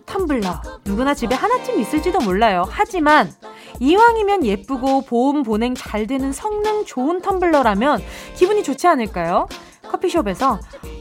[0.06, 0.60] 텀블러.
[0.84, 2.64] 누구나 집에 하나쯤 있을지도 몰라요.
[2.70, 3.32] 하지만,
[3.80, 8.00] 이왕이면 예쁘고 보온 보냉 잘 되는 성능 좋은 텀블러라면
[8.36, 9.48] 기분이 좋지 않을까요?
[9.92, 10.58] 커피숍에서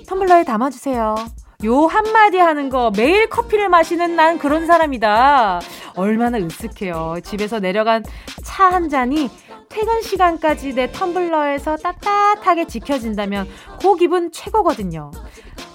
[0.08, 1.16] 텀블러에 담아주세요.
[1.64, 5.62] 요 한마디 하는 거 매일 커피를 마시는 난 그런 사람이다.
[5.96, 7.24] 얼마나 으쓱해요.
[7.24, 8.04] 집에서 내려간
[8.44, 9.30] 차 한 잔이
[9.70, 13.48] 퇴근 시간까지 내 텀블러에서 따뜻하게 지켜진다면
[13.82, 15.12] 그 기분 최고거든요.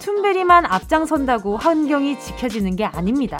[0.01, 3.39] 툰베리만 앞장선다고 환경이 지켜지는 게 아닙니다.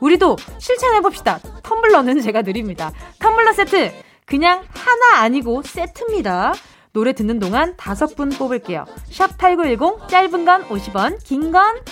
[0.00, 1.40] 우리도 실천해봅시다.
[1.62, 2.90] 텀블러는 제가 드립니다.
[3.18, 3.92] 텀블러 세트!
[4.24, 6.52] 그냥 하나 아니고 세트입니다.
[6.96, 8.86] 노래 듣는 동안 다섯 분 뽑을게요.
[9.10, 11.82] 샵 8910 짧은 건 50원, 긴 건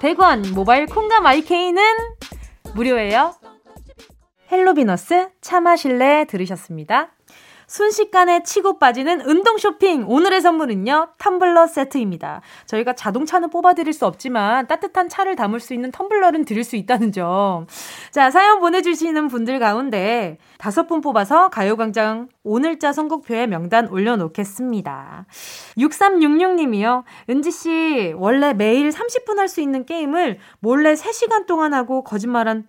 [0.00, 0.54] 100원.
[0.54, 1.82] 모바일 콩과 마이케이는
[2.74, 3.34] 무료예요.
[4.50, 7.13] 헬로비너스 차 마실래 들으셨습니다.
[7.66, 10.04] 순식간에 치고 빠지는 운동 쇼핑.
[10.08, 12.42] 오늘의 선물은요, 텀블러 세트입니다.
[12.66, 17.66] 저희가 자동차는 뽑아드릴 수 없지만 따뜻한 차를 담을 수 있는 텀블러는 드릴 수 있다는 점.
[18.10, 25.26] 자, 사연 보내주시는 분들 가운데 다섯 분 뽑아서 가요광장 오늘자 선곡표에 명단 올려놓겠습니다.
[25.78, 27.04] 6366님이요.
[27.30, 32.66] 은지씨, 원래 매일 30분 할 수 있는 게임을 몰래 3시간 동안 하고 거짓말한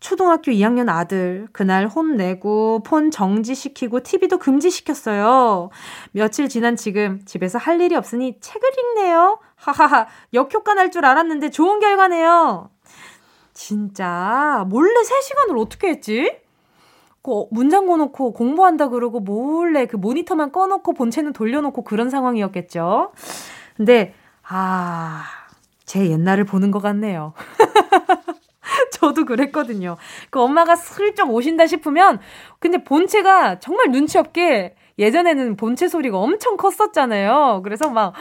[0.00, 5.70] 초등학교 2학년 아들, 그날 혼내고, 폰 정지시키고, TV도 금지시켰어요.
[6.12, 9.40] 며칠 지난 지금, 집에서 할 일이 없으니 책을 읽네요.
[9.56, 12.70] 하하하, 역효과 날 줄 알았는데 좋은 결과네요.
[13.52, 16.36] 진짜, 몰래 3시간을 어떻게 했지?
[17.22, 23.12] 그문 잠궈놓고 공부한다 그러고 몰래 그 모니터만 꺼놓고 본체는 돌려놓고 그런 상황이었겠죠.
[23.76, 24.14] 근데,
[24.48, 25.24] 아,
[25.84, 27.34] 제 옛날을 보는 것 같네요.
[28.92, 29.96] 저도 그랬거든요.
[30.30, 32.20] 그 엄마가 슬쩍 오신다 싶으면
[32.58, 37.60] 근데 본체가 정말 눈치 없게 예전에는 본체 소리가 엄청 컸었잖아요.
[37.62, 38.14] 그래서 막,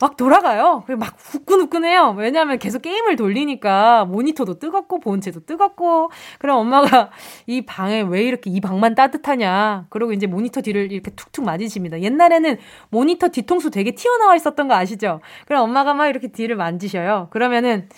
[0.00, 0.82] 막 돌아가요.
[0.98, 2.16] 막 후끈후끈해요.
[2.18, 6.10] 왜냐하면 계속 게임을 돌리니까 모니터도 뜨겁고 본체도 뜨겁고.
[6.40, 7.10] 그럼 엄마가
[7.46, 9.86] 이 방에 왜 이렇게 이 방만 따뜻하냐.
[9.88, 12.00] 그리고 이제 모니터 뒤를 이렇게 툭툭 맞으십니다.
[12.00, 12.58] 옛날에는
[12.90, 15.20] 모니터 뒤통수 되게 튀어나와 있었던 거 아시죠?
[15.46, 17.28] 그럼 엄마가 막 이렇게 뒤를 만지셔요.
[17.30, 17.88] 그러면은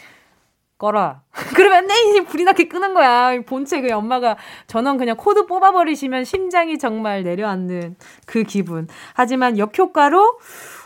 [0.79, 1.23] 꺼라.
[1.55, 3.41] 그러면 내 부리나케 끄는 거야.
[3.43, 4.37] 본체 그 엄마가
[4.67, 8.89] 전원 그냥 코드 뽑아버리시면 심장이 정말 내려앉는 그 기분.
[9.15, 10.39] 하지만 역효과로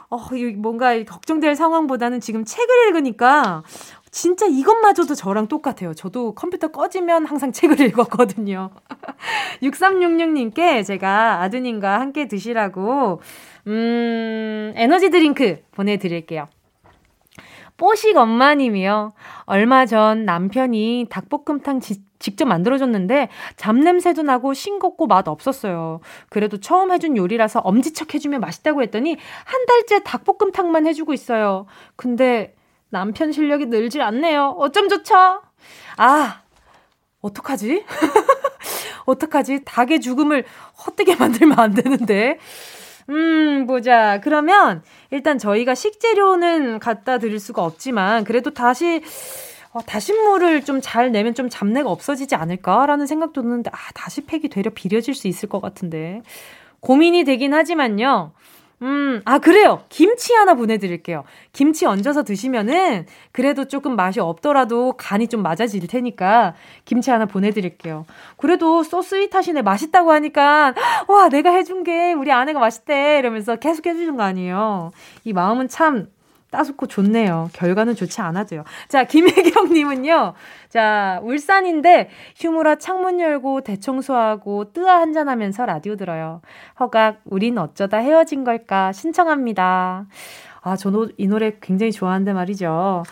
[0.09, 0.19] 어,
[0.57, 3.63] 뭔가 걱정될 상황보다는 지금 책을 읽으니까
[4.11, 5.95] 진짜 이것마저도 저랑 똑같아요.
[5.95, 8.71] 저도 컴퓨터 꺼지면 항상 책을 읽었거든요.
[9.63, 13.23] 6366님께 제가 아드님과 함께 드시라고,
[13.69, 16.49] 음, 에너지 드링크 보내드릴게요.
[17.77, 19.13] 뽀식 엄마님이요.
[19.45, 26.01] 얼마 전 남편이 닭볶음탕 지, 직접 만들어줬는데 잡냄새도 나고 싱겁고 맛 없었어요.
[26.29, 31.67] 그래도 처음 해준 요리라서 엄지척 해주면 맛있다고 했더니 한 달째 닭볶음탕만 해주고 있어요.
[31.97, 32.55] 근데
[32.91, 34.55] 남편 실력이 늘질 않네요.
[34.59, 35.43] 어쩜 좋죠?
[35.97, 36.43] 아,
[37.21, 37.85] 어떡하지?
[39.07, 39.65] 어떡하지?
[39.65, 40.45] 닭의 죽음을
[40.87, 42.39] 헛되게 만들면 안 되는데.
[43.11, 44.21] 음, 보자.
[44.23, 49.03] 그러면 일단 저희가 식재료는 갖다 드릴 수가 없지만 그래도 다시
[49.73, 54.71] 어, 다신물을 좀 잘 내면 좀 잡내가 없어지지 않을까라는 생각도 드는데 아, 다시 팩이 되려
[54.71, 56.23] 비려질 수 있을 것 같은데.
[56.81, 58.33] 고민이 되긴 하지만요.
[58.83, 59.85] 음, 아, 그래요.
[59.89, 61.25] 김치 하나 보내드릴게요.
[61.53, 68.05] 김치 얹어서 드시면은 그래도 조금 맛이 없더라도 간이 좀 맞아질 테니까 김치 하나 보내드릴게요.
[68.37, 69.63] 그래도 소스윗 하시네.
[69.63, 70.75] 맛있다고 하니까,
[71.07, 73.19] 와, 내가 해준 게 우리 아내가 맛있대.
[73.19, 74.91] 이러면서 계속 해주는 거 아니에요.
[75.25, 76.09] 이 마음은 참
[76.53, 77.51] 따숩고 좋네요.
[77.53, 78.63] 결과는 좋지 않아도요.
[78.89, 80.35] 자, 김혜경님은요.
[80.69, 86.41] 자, 울산인데 휴무라 창문 열고 대청소하고 뜨아 한잔하면서 라디오 들어요.
[86.79, 90.07] 허각, 우린 어쩌다 헤어진 걸까 신청합니다.
[90.61, 93.03] 아, 저도 이 노래 굉장히 좋아하는데 말이죠.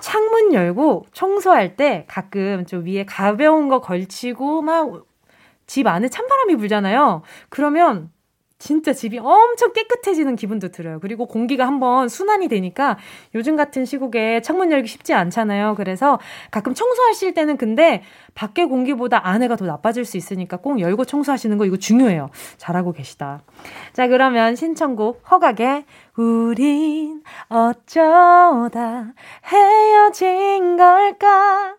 [0.00, 5.10] 창문 열고 청소할 때 가끔 좀 위에 가벼운 거 걸치고 막
[5.70, 7.22] 집 안에 찬바람이 불잖아요.
[7.48, 8.10] 그러면
[8.60, 11.00] 진짜 집이 엄청 깨끗해지는 기분도 들어요.
[11.00, 12.98] 그리고 공기가 한번 순환이 되니까
[13.34, 15.74] 요즘 같은 시국에 창문 열기 쉽지 않잖아요.
[15.76, 16.20] 그래서
[16.50, 18.02] 가끔 청소하실 때는 근데
[18.34, 22.28] 밖에 공기보다 안에가 더 나빠질 수 있으니까 꼭 열고 청소하시는 거 이거 중요해요.
[22.58, 23.40] 잘하고 계시다.
[23.94, 25.84] 자, 그러면 신청곡 허각의
[26.16, 29.14] 우린 어쩌다
[29.46, 31.76] 헤어진 걸까?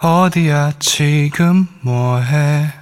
[0.00, 2.81] 어디야 지금 뭐해?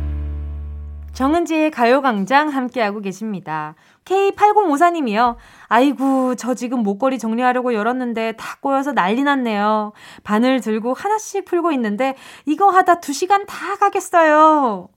[1.21, 3.75] 정은지의 가요광장 함께하고 계십니다.
[4.05, 5.35] K8054님이요.
[5.67, 9.93] 아이고, 저 지금 목걸이 정리하려고 열었는데 다 꼬여서 난리 났네요.
[10.23, 12.15] 바늘 들고 하나씩 풀고 있는데
[12.47, 14.89] 이거 하다 2시간 다 가겠어요.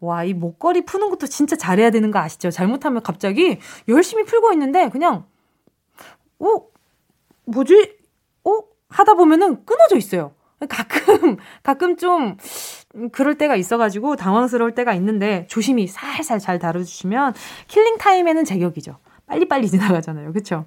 [0.00, 2.50] 와, 이 목걸이 푸는 것도 진짜 잘해야 되는 거 아시죠?
[2.50, 3.58] 잘못하면 갑자기
[3.88, 5.24] 열심히 풀고 있는데 그냥,
[6.40, 6.46] 어?
[7.46, 7.96] 뭐지?
[8.44, 8.50] 어?
[8.90, 10.34] 하다 보면은 끊어져 있어요.
[10.68, 12.36] 가끔, 가끔 좀,
[13.12, 17.34] 그럴 때가 있어가지고 당황스러울 때가 있는데 조심히 살살 잘 다뤄주시면
[17.68, 18.96] killing time에는 제격이죠.
[19.26, 20.32] 빨리빨리 지나가잖아요.
[20.32, 20.64] 그쵸?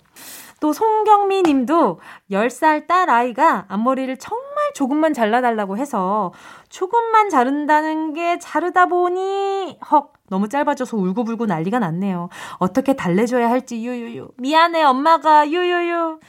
[0.59, 6.31] 또 송경미 님도 10살 딸 아이가 앞머리를 정말 조금만 잘라달라고 해서
[6.69, 12.29] 조금만 자른다는 게 자르다 보니 헉 너무 짧아져서 울고불고 난리가 났네요.
[12.59, 14.29] 어떻게 달래줘야 할지 유유유.
[14.37, 16.19] 미안해 엄마가 유유유.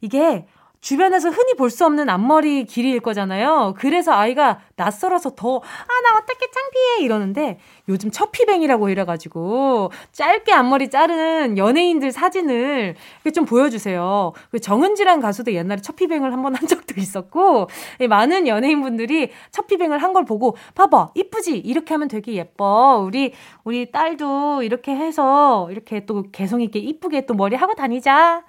[0.00, 0.46] 이게
[0.82, 3.74] 주변에서 흔히 볼 수 없는 앞머리 길이일 거잖아요.
[3.78, 5.60] 그래서 아이가 낯설어서 더, 아,
[6.02, 7.04] 나 어떻게 창피해!
[7.04, 12.96] 이러는데 요즘 처피뱅이라고 이래가지고 짧게 앞머리 자른 연예인들 사진을
[13.32, 14.32] 좀 보여주세요.
[14.50, 17.68] 그 정은지란 가수도 옛날에 처피뱅을 한 번 한 적도 있었고,
[18.10, 21.56] 많은 연예인분들이 처피뱅을 한 걸 보고, 봐봐, 이쁘지?
[21.58, 22.98] 이렇게 하면 되게 예뻐.
[23.06, 23.32] 우리,
[23.64, 28.42] 우리 딸도 이렇게 해서 이렇게 또 개성있게 이쁘게 또 머리 하고 다니자.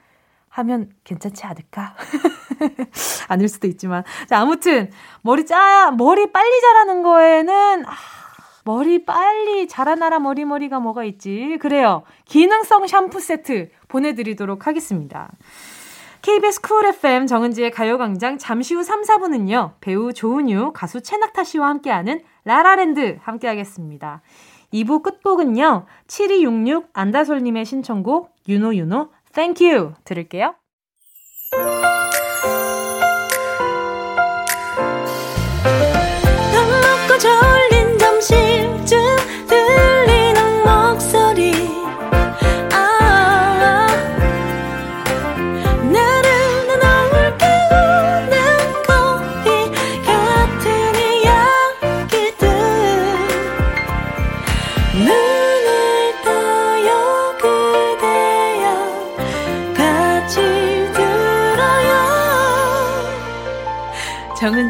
[0.54, 1.96] 하면 괜찮지 않을까?
[3.28, 4.04] 아닐 수도 있지만.
[4.28, 4.92] 자, 아무튼,
[5.24, 7.92] 머리 짜, 머리 빨리 자라는 거에는, 아,
[8.63, 11.58] 머리 빨리 자라나라 머리머리가 뭐가 있지?
[11.60, 12.04] 그래요.
[12.26, 15.32] 기능성 샴푸 세트 보내드리도록 하겠습니다.
[16.22, 19.74] KBS Cool FM 정은지의 가요광장 잠시 후 3, 4부는요.
[19.82, 24.22] 배우 조은유, 가수 최낙타 씨와 함께하는 라라랜드 함께하겠습니다.
[24.74, 25.86] 2부 끝곡은요.
[26.08, 28.74] 7266 안다솔님의 신청곡 유노
[29.33, 30.55] Thank you 들을게요.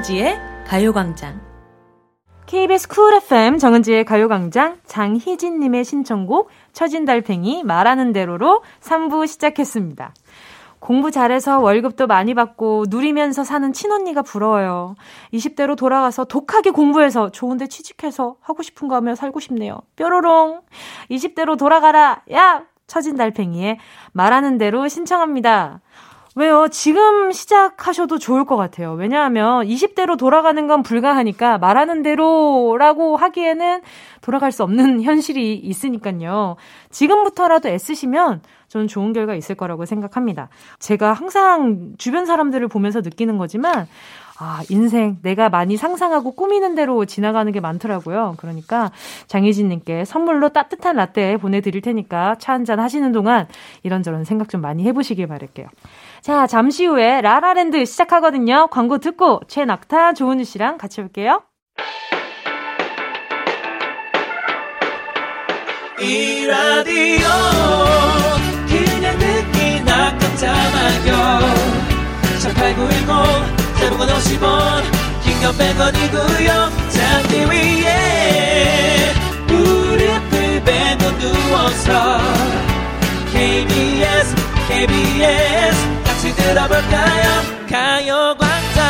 [0.03, 0.37] 정은지의
[0.67, 1.39] 가요광장.
[2.45, 10.13] KBS 쿨 FM 정은지의 가요광장 장희진님의 신청곡 처진달팽이 말하는 대로로 3부 시작했습니다.
[10.79, 14.95] 공부 잘해서 월급도 많이 받고 누리면서 사는 친언니가 부러워요.
[15.33, 19.79] 20대로 돌아가서 독하게 공부해서 좋은데 취직해서 하고 싶은 거 하며 살고 싶네요.
[19.95, 20.61] 뾰로롱.
[21.11, 22.23] 20대로 돌아가라.
[22.33, 22.65] 야!
[22.87, 23.79] 처진 달팽이의
[24.11, 25.79] 말하는 대로 신청합니다.
[26.35, 26.67] 왜요?
[26.71, 28.93] 지금 시작하셔도 좋을 것 같아요.
[28.93, 33.81] 왜냐하면 20대로 돌아가는 건 불가하니까 말하는 대로라고 하기에는
[34.21, 36.55] 돌아갈 수 없는 현실이 있으니까요.
[36.89, 40.49] 지금부터라도 애쓰시면 저는 좋은 결과 있을 거라고 생각합니다.
[40.79, 43.85] 제가 항상 주변 사람들을 보면서 느끼는 거지만
[44.39, 48.33] 아, 인생 내가 많이 상상하고 꾸미는 대로 지나가는 게 많더라고요.
[48.37, 48.91] 그러니까
[49.27, 53.47] 장혜진 님께 선물로 따뜻한 라떼 보내 드릴 테니까 차 한잔 하시는 동안
[53.83, 55.67] 이런저런 생각 좀 많이 해 보시길 바랄게요.
[56.23, 58.67] 자, 잠시 후에 라라랜드 시작하거든요.
[58.67, 61.43] 광고 듣고 최낙타 조은우 씨랑 같이 올게요.
[65.99, 67.27] 이 라디오
[68.69, 71.39] 그냥 듣기나 깜짝마요
[72.39, 74.81] 18910 대목원 50원
[75.23, 76.49] 긴건 100원이고요
[76.89, 79.13] 잠기 위에
[79.47, 82.17] 무릎을 베고 누워서
[83.33, 84.35] KBS
[84.69, 87.67] KBS 같이 들어볼까요?
[87.69, 88.83] 가요광장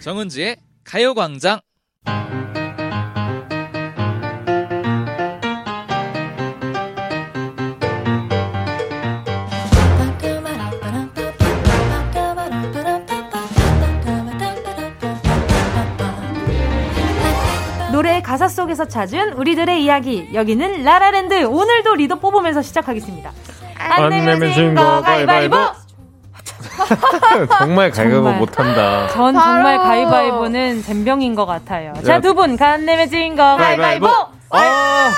[0.00, 1.60] 정은지의 가요광장
[17.96, 20.28] 노래의 가사 속에서 찾은 우리들의 이야기.
[20.34, 21.44] 여기는 라라랜드.
[21.44, 23.32] 오늘도 리더 뽑으면서 시작하겠습니다.
[23.78, 25.56] 안 내면 진거 가위바위보!
[27.58, 29.08] 정말 가위바위보 못한다.
[29.08, 31.94] 전 정말 가위바위보는 잼병인 것 같아요.
[32.04, 34.06] 자, 두 분, 간 내면 진거 가위바위보!
[34.50, 35.12] 아!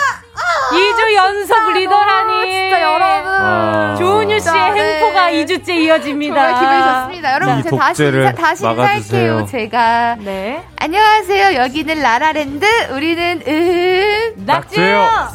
[0.72, 2.52] 2주 연속 리더라니.
[2.52, 3.32] 진짜 여러분.
[3.32, 3.94] 아.
[3.98, 4.80] 조은유 씨의 네.
[4.80, 6.34] 행포가 2주째 이어집니다.
[6.34, 7.34] 정말 기분이 좋습니다.
[7.34, 9.46] 여러분, 제가 다시, 인사, 다시 인사할게요.
[9.46, 10.16] 제가.
[10.20, 10.62] 네.
[10.76, 11.60] 안녕하세요.
[11.62, 12.66] 여기는 라라랜드.
[12.92, 15.28] 우리는, 은, 낙지예요.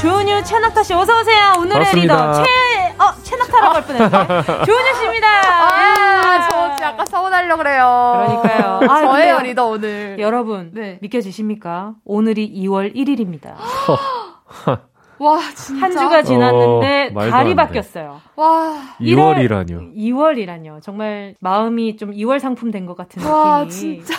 [0.00, 1.54] 조은유, 최낙타 씨, 어서오세요.
[1.58, 4.08] 오늘의 리더, 최, 어, 최낙타라고 할 뻔했네.
[4.66, 5.28] 조은유 씨입니다.
[5.28, 8.24] 아, 저 진짜 아까 서운하려고 그래요.
[8.42, 8.80] 그러니까요.
[8.90, 10.16] 아, 저예요, 리더 오늘.
[10.18, 10.98] 여러분, 네.
[11.02, 11.94] 믿겨지십니까?
[12.04, 13.54] 오늘이 2월 1일입니다.
[15.18, 15.84] 와, 진짜.
[15.84, 18.20] 한 주가 지났는데 어, 달이 바뀌었어요.
[18.34, 18.74] 와.
[19.00, 19.94] 2월이라뇨.
[19.96, 20.82] 2월이라뇨.
[20.82, 24.02] 정말 마음이 좀 2월 상품 된 것 같은 와, 느낌이.
[24.04, 24.14] 진짜.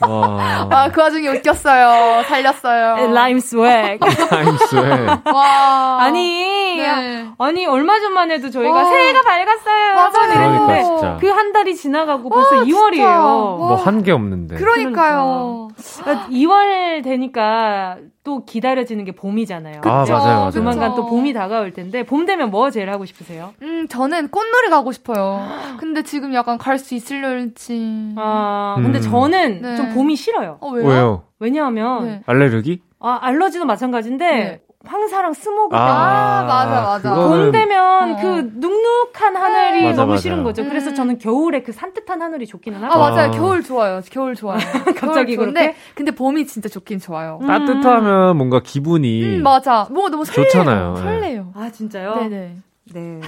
[0.00, 0.66] 와.
[0.70, 2.22] 아, 그 와중에 웃겼어요.
[2.24, 3.12] 살렸어요.
[3.12, 3.98] rhyme swag.
[4.30, 5.08] rhyme swag.
[5.32, 5.98] 와.
[6.00, 7.28] 아니, 네.
[7.38, 8.84] 아니, 얼마 전만 해도 저희가 와.
[8.84, 9.94] 새해가 밝았어요.
[9.94, 13.56] 맞아, 그러니까, 그한 달이 지나가고 벌써 와, 2월이에요.
[13.58, 14.56] 뭐 한 게 없는데.
[14.56, 15.68] 그러니까요.
[16.02, 16.28] 그러니까.
[16.30, 19.80] 2월 되니까 또 기다려지는 게 봄이잖아요.
[19.84, 20.50] 아, 맞아요, 맞아요.
[20.50, 23.52] 조만간 또 봄이 다가올 텐데, 봄 되면 뭐 제일 하고 싶으세요?
[23.62, 25.46] 음, 저는 꽃놀이 가고 싶어요.
[25.78, 28.14] 근데 지금 약간 갈 수 있을지.
[28.16, 29.02] 아, 근데 음.
[29.02, 29.76] 저는 네.
[29.76, 30.58] 좀 봄이 싫어요.
[30.60, 30.86] 어, 왜요?
[30.86, 31.22] 왜요?
[31.40, 32.04] 왜냐하면.
[32.06, 32.22] 네.
[32.26, 32.80] 알레르기?
[33.00, 34.60] 아, 알러지도 마찬가지인데, 네.
[34.86, 35.90] 황사랑 스모그 때문에.
[35.90, 37.14] 아, 맞아, 맞아.
[37.14, 38.16] 봄 되면 어.
[38.20, 40.22] 그 눅눅한 하늘이 맞아, 너무 맞아.
[40.22, 40.62] 싫은 거죠.
[40.62, 40.68] 음.
[40.68, 42.94] 그래서 저는 겨울에 그 산뜻한 하늘이 좋기는 하고.
[42.94, 43.30] 아, 맞아요.
[43.30, 44.00] 겨울 좋아요.
[44.10, 44.58] 겨울 좋아요.
[44.96, 47.38] 갑자기 겨울 그런데 근데 봄이 진짜 좋긴 좋아요.
[47.42, 47.46] 음.
[47.46, 49.24] 따뜻하면 뭔가 기분이.
[49.24, 49.86] 음, 맞아.
[49.90, 50.50] 뭔가 너무 설레요.
[50.50, 50.96] 좋잖아요.
[50.96, 51.52] 설레요.
[51.54, 52.14] 아, 진짜요?
[52.16, 52.56] 네네.
[52.92, 53.20] 네.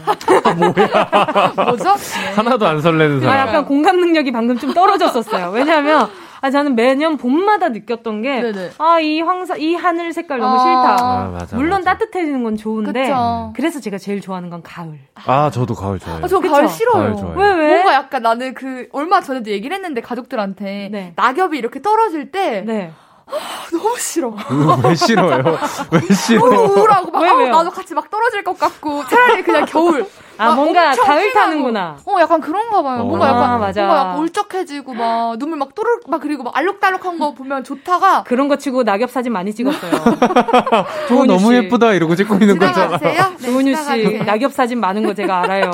[0.59, 1.53] 뭐야?
[1.57, 1.95] 뭐죠?
[1.95, 2.33] 네.
[2.35, 3.35] 하나도 안 설레는 사람.
[3.35, 5.51] 아, 약간 공감 능력이 방금 좀 떨어졌었어요.
[5.51, 6.09] 왜냐하면
[6.41, 8.53] 아, 저는 매년 봄마다 느꼈던 게.
[8.78, 10.97] 아, 이 황사, 이 하늘 색깔 너무 아~ 싫다.
[11.01, 11.93] 아, 맞아, 물론 맞아.
[11.99, 13.53] 따뜻해지는 건 좋은데, 그쵸.
[13.57, 14.99] 그래서 제가 제일 좋아하는 건 가을.
[15.14, 16.24] 아, 저도 가을 좋아해요.
[16.24, 17.16] 아, 저 가을 싫어요.
[17.16, 17.68] 가을 왜, 왜?
[17.74, 21.12] 뭔가 약간 나는 그, 얼마 전에도 얘기를 했는데, 가족들한테, 네.
[21.16, 22.93] 낙엽이 이렇게 떨어질 때, 네.
[23.72, 24.33] 너무 싫어.
[24.85, 25.59] 왜 싫어요?
[25.91, 26.45] 왜 싫어?
[26.45, 30.07] 우울하고 막 왜, 아, 나도 같이 막 떨어질 것 같고 차라리 그냥 겨울.
[30.39, 31.97] 아 뭔가 가을 타는구나.
[32.07, 33.01] 어 약간 그런가 봐요.
[33.01, 33.05] 어.
[33.05, 33.83] 뭔가 약간 아, 맞아.
[33.83, 38.47] 뭔가 약간 울적해지고 막 눈물 막 또르륵 막 그리고 막 알록달록한 거 보면 좋다가 그런
[38.49, 39.93] 거 치고 낙엽 사진 많이 찍었어요.
[41.11, 42.99] 어, 너무 예쁘다 이러고 찍고 있는 거잖아.
[42.99, 45.70] 네, 조은유 씨 낙엽 사진 많은 거 제가 알아요.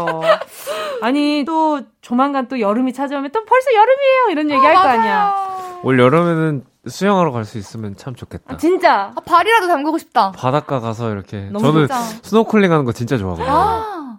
[1.02, 5.34] 아니 또 조만간 또 여름이 찾아오면 또 벌써 여름이에요 이런 얘기 할거 아니야.
[5.82, 8.54] 올 여름에는 수영하러 갈 수 있으면 참 좋겠다.
[8.54, 9.12] 아, 진짜.
[9.14, 10.32] 아, 발이라도 담그고 싶다.
[10.32, 11.48] 바닷가 가서 이렇게.
[11.52, 11.94] 저는 진짜.
[12.22, 13.48] 스노클링 하는 거 진짜 좋아하거든요.
[13.54, 14.18] 아,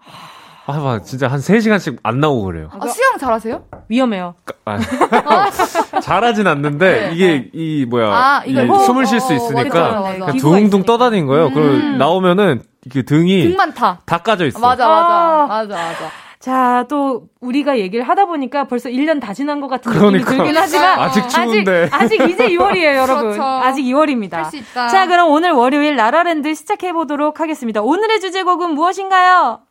[0.66, 2.70] 아, 막 진짜 한 3시간씩 안 나오고 그래요.
[2.72, 3.66] 아, 수영 잘하세요?
[3.90, 4.36] 위험해요.
[4.64, 4.78] 아,
[6.02, 7.50] 잘하진 않는데, 네, 이게, 네.
[7.54, 8.08] 이, 뭐야.
[8.14, 8.54] 아, 이
[8.86, 10.00] 숨을 쉴 수 있으니까.
[10.00, 11.48] 어, 그러니까 둥둥 떠다닌 거예요.
[11.48, 11.54] 음.
[11.54, 13.44] 그리고 나오면은, 이게 등이.
[13.50, 14.00] 등만 타.
[14.06, 14.60] 다 까져 있어.
[14.60, 15.08] 맞아, 맞아.
[15.10, 15.48] 아.
[15.48, 16.10] 맞아, 맞아.
[16.44, 20.30] 자, 또 우리가 얘기를 하다 보니까 벌써 1년 다 지난 것 같은 그러니까.
[20.32, 21.90] 느낌이 들긴 하지만 아직 추운데.
[21.90, 23.24] 아직, 아직 이제 2월이에요, 여러분.
[23.32, 23.42] 그렇죠.
[23.42, 24.52] 아직 2월입니다.
[24.74, 27.82] 자, 그럼 오늘 월요일 라라랜드 시작해 보도록 하겠습니다.
[27.82, 29.62] 오늘의 주제곡은 무엇인가요?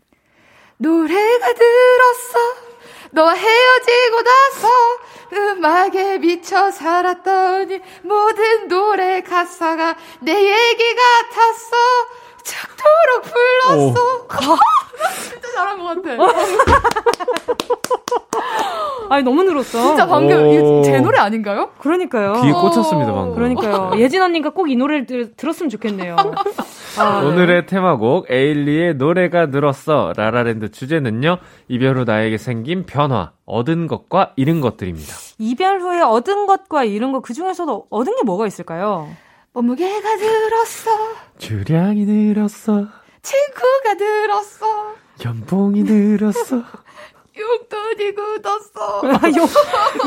[0.79, 2.39] 노래가 들었어.
[3.11, 4.69] 너 헤어지고 나서
[5.35, 11.77] 음악에 미쳐 살았더니 모든 노래 가사가 내 얘기 같았어.
[12.43, 13.95] 죽도록 불렀어.
[15.31, 16.23] 진짜 잘한 것 같아.
[19.11, 19.79] 아니 너무 늘었어.
[19.89, 21.71] 진짜 방금 제 노래 아닌가요?
[21.79, 22.41] 그러니까요.
[22.43, 23.35] 귀에 꽂혔습니다 방금.
[23.35, 23.93] 그러니까요.
[23.99, 26.17] 예진 언니가 꼭 이 노래를 들, 들었으면 좋겠네요.
[26.99, 27.27] 아, 네.
[27.27, 31.39] 오늘의 테마곡 에일리의 노래가 늘었어 라라랜드 주제는요
[31.69, 35.15] 이별 후 나에게 생긴 변화 얻은 것과 잃은 것들입니다.
[35.39, 39.09] 이별 후에 얻은 것과 잃은 것 그 중에서도 얻은 게 뭐가 있을까요?
[39.55, 40.91] 몸무게가 늘었어.
[41.39, 42.87] 주량이 늘었어.
[43.23, 44.95] 친구가 늘었어.
[45.25, 46.63] 연봉이 늘었어.
[47.35, 49.01] 용돈이 굳었어.
[49.05, 49.49] 아, 용,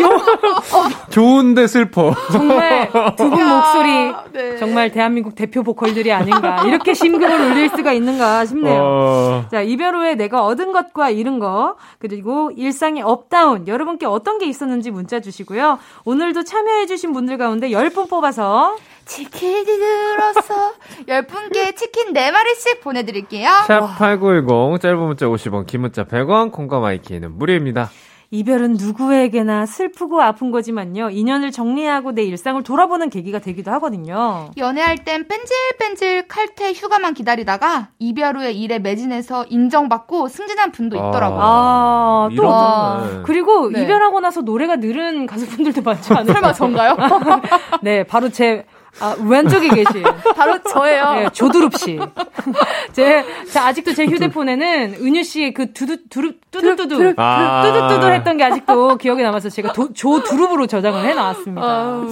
[0.02, 0.16] 용.
[0.16, 1.10] 어.
[1.10, 2.14] 좋은데 슬퍼.
[2.32, 4.58] 정말 두 분 목소리 네.
[4.58, 6.64] 정말 대한민국 대표 보컬들이 아닌가.
[6.68, 8.80] 이렇게 심금을 울릴 수가 있는가 싶네요.
[8.80, 9.46] 어...
[9.50, 14.46] 자, 이별 후에 내가 얻은 것과 잃은 것, 그리고 일상의 up down, 여러분께 어떤 게
[14.46, 15.80] 있었는지 문자 주시고요.
[16.06, 18.76] 오늘도 참여해주신 분들 가운데 10분 뽑아서
[19.06, 20.74] 치킨이 늘었어.
[21.08, 23.50] 10분께 치킨 4마리씩 보내드릴게요.
[23.68, 27.90] 샵8910, 짧은 문자 50원, 긴 문자 100원, 콩과 마이K는 무료입니다.
[28.32, 31.10] 이별은 누구에게나 슬프고 아픈 거지만요.
[31.12, 34.50] 인연을 정리하고 내 일상을 돌아보는 계기가 되기도 하거든요.
[34.58, 41.40] 연애할 땐 뺀질뺀질 칼퇴 휴가만 기다리다가 이별 후에 일에 매진해서 인정받고 승진한 분도 있더라고요.
[41.42, 43.84] 아, 또 아, 그리고 네.
[43.84, 46.34] 이별하고 나서 노래가 늘은 가수분들도 많지 않아요?
[46.34, 46.98] 설마 전가요?
[47.84, 48.66] 네, 바로 제
[49.00, 50.04] 아, 왼쪽에 계신.
[50.36, 51.14] 바로 저예요.
[51.14, 52.00] 네, 조두릅 씨.
[52.94, 57.14] 제, 자, 아직도 제 휴대폰에는 은유 씨의 그 두두, 두루, 뚜두뚜두.
[57.18, 62.04] 아~ 뚜두뚜두 했던 게 아직도 기억에 남아서 제가 도, 조두릅으로 저장을 해놨습니다.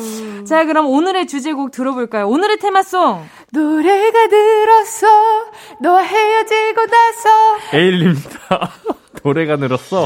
[0.46, 2.28] 자, 그럼 오늘의 주제곡 들어볼까요?
[2.28, 3.24] 오늘의 테마송.
[3.52, 5.08] 노래가 들었어.
[5.82, 7.78] 너 헤어지고 나서.
[7.78, 8.72] 에일입니다.
[9.24, 10.06] 노래가 늘었어.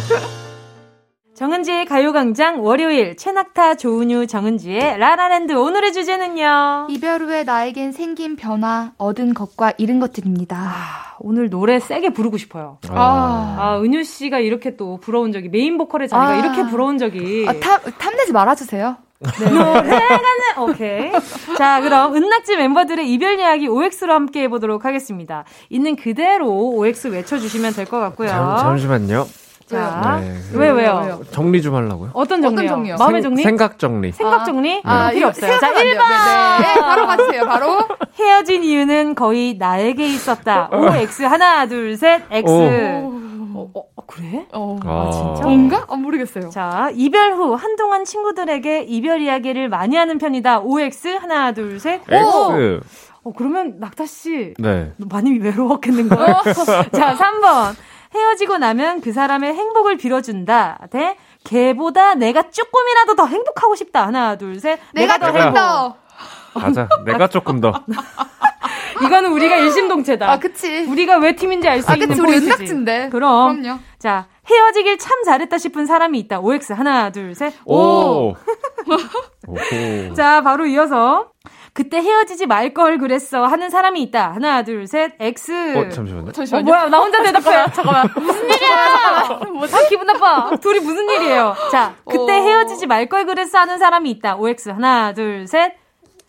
[1.38, 6.88] 정은지의 가요광장 월요일 최낙타 조은유 정은지의 라라랜드 오늘의 주제는요.
[6.90, 10.58] 이별 후에 나에겐 생긴 변화 얻은 것과 잃은 것들입니다.
[10.58, 12.80] 아, 오늘 노래 세게 부르고 싶어요.
[12.90, 16.36] 아, 아 은유 씨가 이렇게 또 부러운 적이 메인 보컬의 자리가 아.
[16.38, 18.98] 이렇게 부러운 적이 아, 탐, 탐내지 말아주세요.
[19.20, 19.46] 네.
[19.46, 20.28] 노래가는
[20.58, 21.12] 오케이.
[21.56, 25.44] 자, 그럼 은낙지 멤버들의 이별 이야기 OX로 함께 해보도록 하겠습니다.
[25.70, 28.28] 있는 그대로 OX 외쳐주시면 될 것 같고요.
[28.28, 29.28] 잠, 잠시만요.
[29.68, 30.34] 자, 네.
[30.54, 31.22] 왜 왜요?
[31.32, 32.12] 정리 좀 하려고요.
[32.14, 32.60] 어떤 정리요?
[32.62, 32.96] 어떤 정리요?
[32.98, 33.44] 마음의 정리?
[33.44, 34.12] 생 각 정리.
[34.14, 34.82] 생각 정리?
[34.86, 35.60] 아, 아 필요 없어요.
[35.60, 35.82] 자, 1번.
[35.84, 37.44] 네, 네, 바로 가주세요.
[37.46, 37.80] 바로.
[38.18, 40.70] 헤어진 이유는 거의 나에게 있었다.
[40.72, 42.50] O X 하나 둘 셋 X.
[42.50, 44.46] 어, 어, 어, 그래?
[44.54, 44.78] 어.
[44.86, 45.44] 아, 진짜?
[45.44, 45.86] 뭔가?
[45.90, 46.50] 아, 모르겠어요.
[46.50, 50.60] 자, 이별 후 한동안 친구들에게 이별 이야기를 많이 하는 편이다.
[50.60, 52.02] OX 하나 둘 셋.
[52.10, 52.80] X.
[53.24, 54.94] 어, 그러면 낙타 씨 네.
[54.98, 56.18] 많이 외로웠겠는걸?
[56.94, 57.76] 자, 3번.
[58.18, 60.80] 헤어지고 나면 그 사람의 행복을 빌어준다.
[60.92, 64.08] 대 걔보다 내가 조금이라도 더 행복하고 싶다.
[64.08, 64.80] 하나, 둘, 셋.
[64.94, 65.98] 내가, 내가 더 행복.
[66.56, 66.90] 맞아.
[67.06, 67.72] 내가 조금 더.
[69.04, 70.32] 이거는 우리가 일심동체다.
[70.32, 70.86] 아, 그치.
[70.86, 72.46] 우리가 왜 팀인지 알수 아, 있는 그치, 포인트지.
[72.46, 73.10] 우리 은낙지인데.
[73.10, 73.62] 그럼.
[73.62, 73.80] 그럼요.
[74.00, 76.40] 자, 헤어지길 참 잘했다 싶은 사람이 있다.
[76.40, 77.54] OX 하나, 둘, 셋.
[77.66, 77.76] 오.
[78.30, 78.36] 오.
[80.16, 81.30] 자, 바로 이어서
[81.78, 84.32] 그때 헤어지지 말 걸 그랬어 하는 사람이 있다.
[84.34, 85.52] 하나, 둘, 셋, X.
[85.78, 86.32] 어, 잠시만요.
[86.32, 86.62] 잠시만요.
[86.62, 87.66] 어, 뭐야, 나 혼자 대답해.
[87.72, 88.10] 잠깐만.
[88.16, 89.40] 무슨 일이야?
[89.54, 89.76] 뭐지?
[89.76, 90.50] 아, 기분 나빠.
[90.60, 91.56] 둘이 무슨 일이에요?
[91.72, 92.42] 자, 그때 오.
[92.44, 94.38] 헤어지지 말 걸 그랬어 하는 사람이 있다.
[94.38, 94.70] OX.
[94.70, 95.76] 하나, 둘, 셋.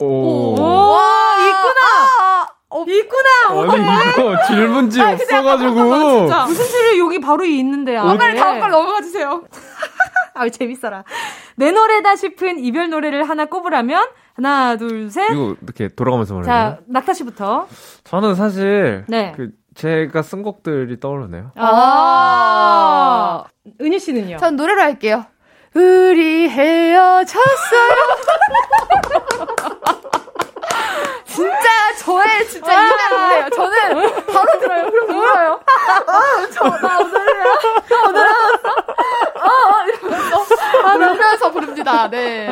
[0.01, 0.55] 오.
[0.55, 1.81] 오, 와, 있구나.
[2.21, 3.73] 아, 어, 있구나.
[3.73, 5.73] 아니 이거 질문지 없어가지고
[6.47, 7.97] 무슨 소리 여기 바로 있는데.
[7.97, 9.43] 아, 빨리 다음 걸 넘어가 주세요.
[10.41, 11.05] 아, 재밌어라.
[11.57, 15.33] 내 노래다 싶은 이별 노래를 하나 꼽으라면 하나, 둘, 셋.
[15.33, 16.47] 이거 이렇게 돌아가면서 말해요.
[16.47, 17.67] 자, 낙타 씨부터.
[18.05, 19.33] 저는 사실 네.
[19.37, 21.53] 그 제가 쓴 곡들이 떠오르네요.
[21.57, 23.45] 아.
[23.45, 23.45] 아~
[23.81, 24.39] 은유 씨는요?
[24.39, 25.25] 전 노래로 할게요.
[25.75, 27.95] 우리 헤어졌어요.
[31.25, 33.51] 진짜 저의 진짜 아~ 입에 노래예요.
[33.51, 34.91] 저는 바로 들어요.
[34.91, 35.61] 그럼 울어요.
[36.07, 37.45] 아, 저나 오늘이야.
[38.09, 38.69] 오늘 알았어.
[39.41, 40.47] 아, 이러면서
[40.85, 42.09] 아, 울면서 부릅니다.
[42.11, 42.49] 네.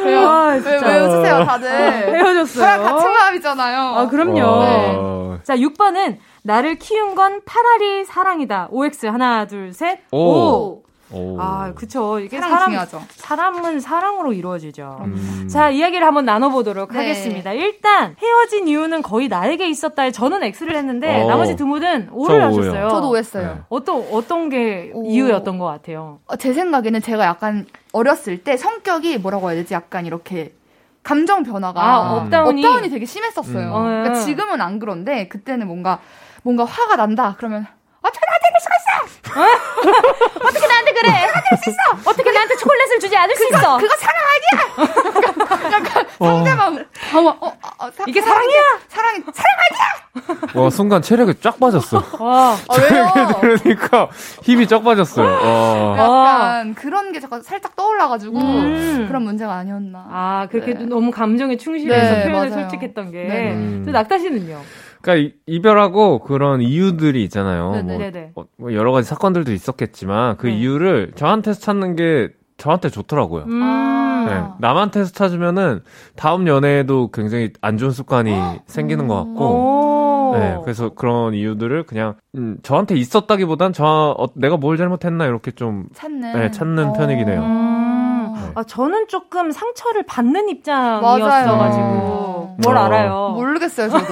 [0.00, 0.28] 왜요?
[0.28, 1.68] 아, 왜, 왜 웃으세요, 다들?
[1.70, 2.54] 헤어졌어요.
[2.54, 3.80] 저랑 같은 마음이잖아요.
[3.80, 4.64] 아, 그럼요.
[4.64, 5.44] 네.
[5.44, 8.68] 자, 6번은 나를 키운 건 파라리 사랑이다.
[8.70, 10.00] OX 하나, 둘, 셋.
[10.12, 10.18] 오.
[10.18, 10.82] 오.
[11.10, 11.40] 오.
[11.40, 12.18] 아, 그쵸.
[12.20, 13.02] 이게 사랑, 중요하죠.
[13.08, 14.98] 사람은 사랑으로 이루어지죠.
[15.04, 15.48] 음.
[15.50, 16.98] 자, 이야기를 한번 나눠보도록 네.
[16.98, 17.52] 하겠습니다.
[17.52, 21.26] 일단, 헤어진 이유는 거의 나에게 있었다에 저는 X를 했는데, 어.
[21.26, 22.88] 나머지 두 분은 O를 하셨어요.
[22.90, 23.54] 저도 O했어요.
[23.54, 23.60] 네.
[23.68, 25.04] 어떤, 어떤 게 오.
[25.06, 26.20] 이유였던 것 같아요?
[26.26, 29.74] 어, 제 생각에는 제가 약간 어렸을 때 성격이 뭐라고 해야 되지?
[29.74, 30.52] 약간 이렇게
[31.02, 33.68] 감정 변화가 아, 업다운이, 업다운이 되게 심했었어요.
[33.76, 33.82] 음.
[33.82, 36.00] 그러니까 지금은 안 그런데 그때는 뭔가
[36.42, 37.66] 뭔가 화가 난다 그러면
[38.00, 39.40] 어떻게 나한테 이럴 수가 있어?
[39.40, 39.44] 어?
[40.48, 41.10] 어떻게 나한테 그래?
[41.10, 42.10] 나한테 이럴 수 있어?
[42.10, 43.76] 어떻게 나한테 초콜릿을 주지 않을 그거, 수 있어?
[43.78, 45.72] 그거 사랑 아니야?
[45.72, 46.26] 약간 어.
[46.26, 47.46] 상대방 방어 어,
[47.78, 48.60] 어, 사, 이게 사랑이야?
[48.88, 49.88] 사랑이 사랑 아니야?
[50.54, 52.02] 와 순간 체력이 쫙 빠졌어.
[52.20, 53.12] 와 아, 왜요?
[53.40, 54.08] 그러니까
[54.42, 55.26] 힘이 쫙 빠졌어요.
[55.26, 55.98] 와.
[55.98, 59.04] 약간 그런 게 잠깐 살짝 떠올라가지고 음.
[59.08, 60.06] 그런 문제가 아니었나.
[60.10, 60.84] 아 그렇게 네.
[60.86, 62.62] 너무 감정에 충실해서 네, 표현을 맞아요.
[62.62, 63.24] 솔직했던 게.
[63.24, 63.52] 네.
[63.52, 63.84] 음.
[63.90, 64.60] 낙타 씨는요?
[65.02, 67.70] 그러니까 이별하고 그런 이유들이 있잖아요.
[68.34, 70.58] 뭐, 어, 뭐, 여러 가지 사건들도 있었겠지만 그 네.
[70.58, 73.44] 이유를 저한테서 찾는 게 저한테 좋더라고요.
[73.44, 73.60] 음.
[74.26, 75.80] 네, 남한테서 찾으면은
[76.16, 78.34] 다음 연애에도 굉장히 안 좋은 습관이
[78.66, 84.76] 생기는 것 같고, 네, 그래서 그런 이유들을 그냥 음, 저한테 있었다기보단 저 어, 내가 뭘
[84.76, 87.40] 잘못했나 이렇게 좀 찾는, 네, 찾는 편이긴 해요.
[88.38, 88.42] 음.
[88.46, 88.52] 네.
[88.54, 92.80] 아, 저는 조금 상처를 받는 입장이었어가지고 뭘 어.
[92.80, 93.32] 알아요.
[93.36, 94.04] 모르겠어요, 저도.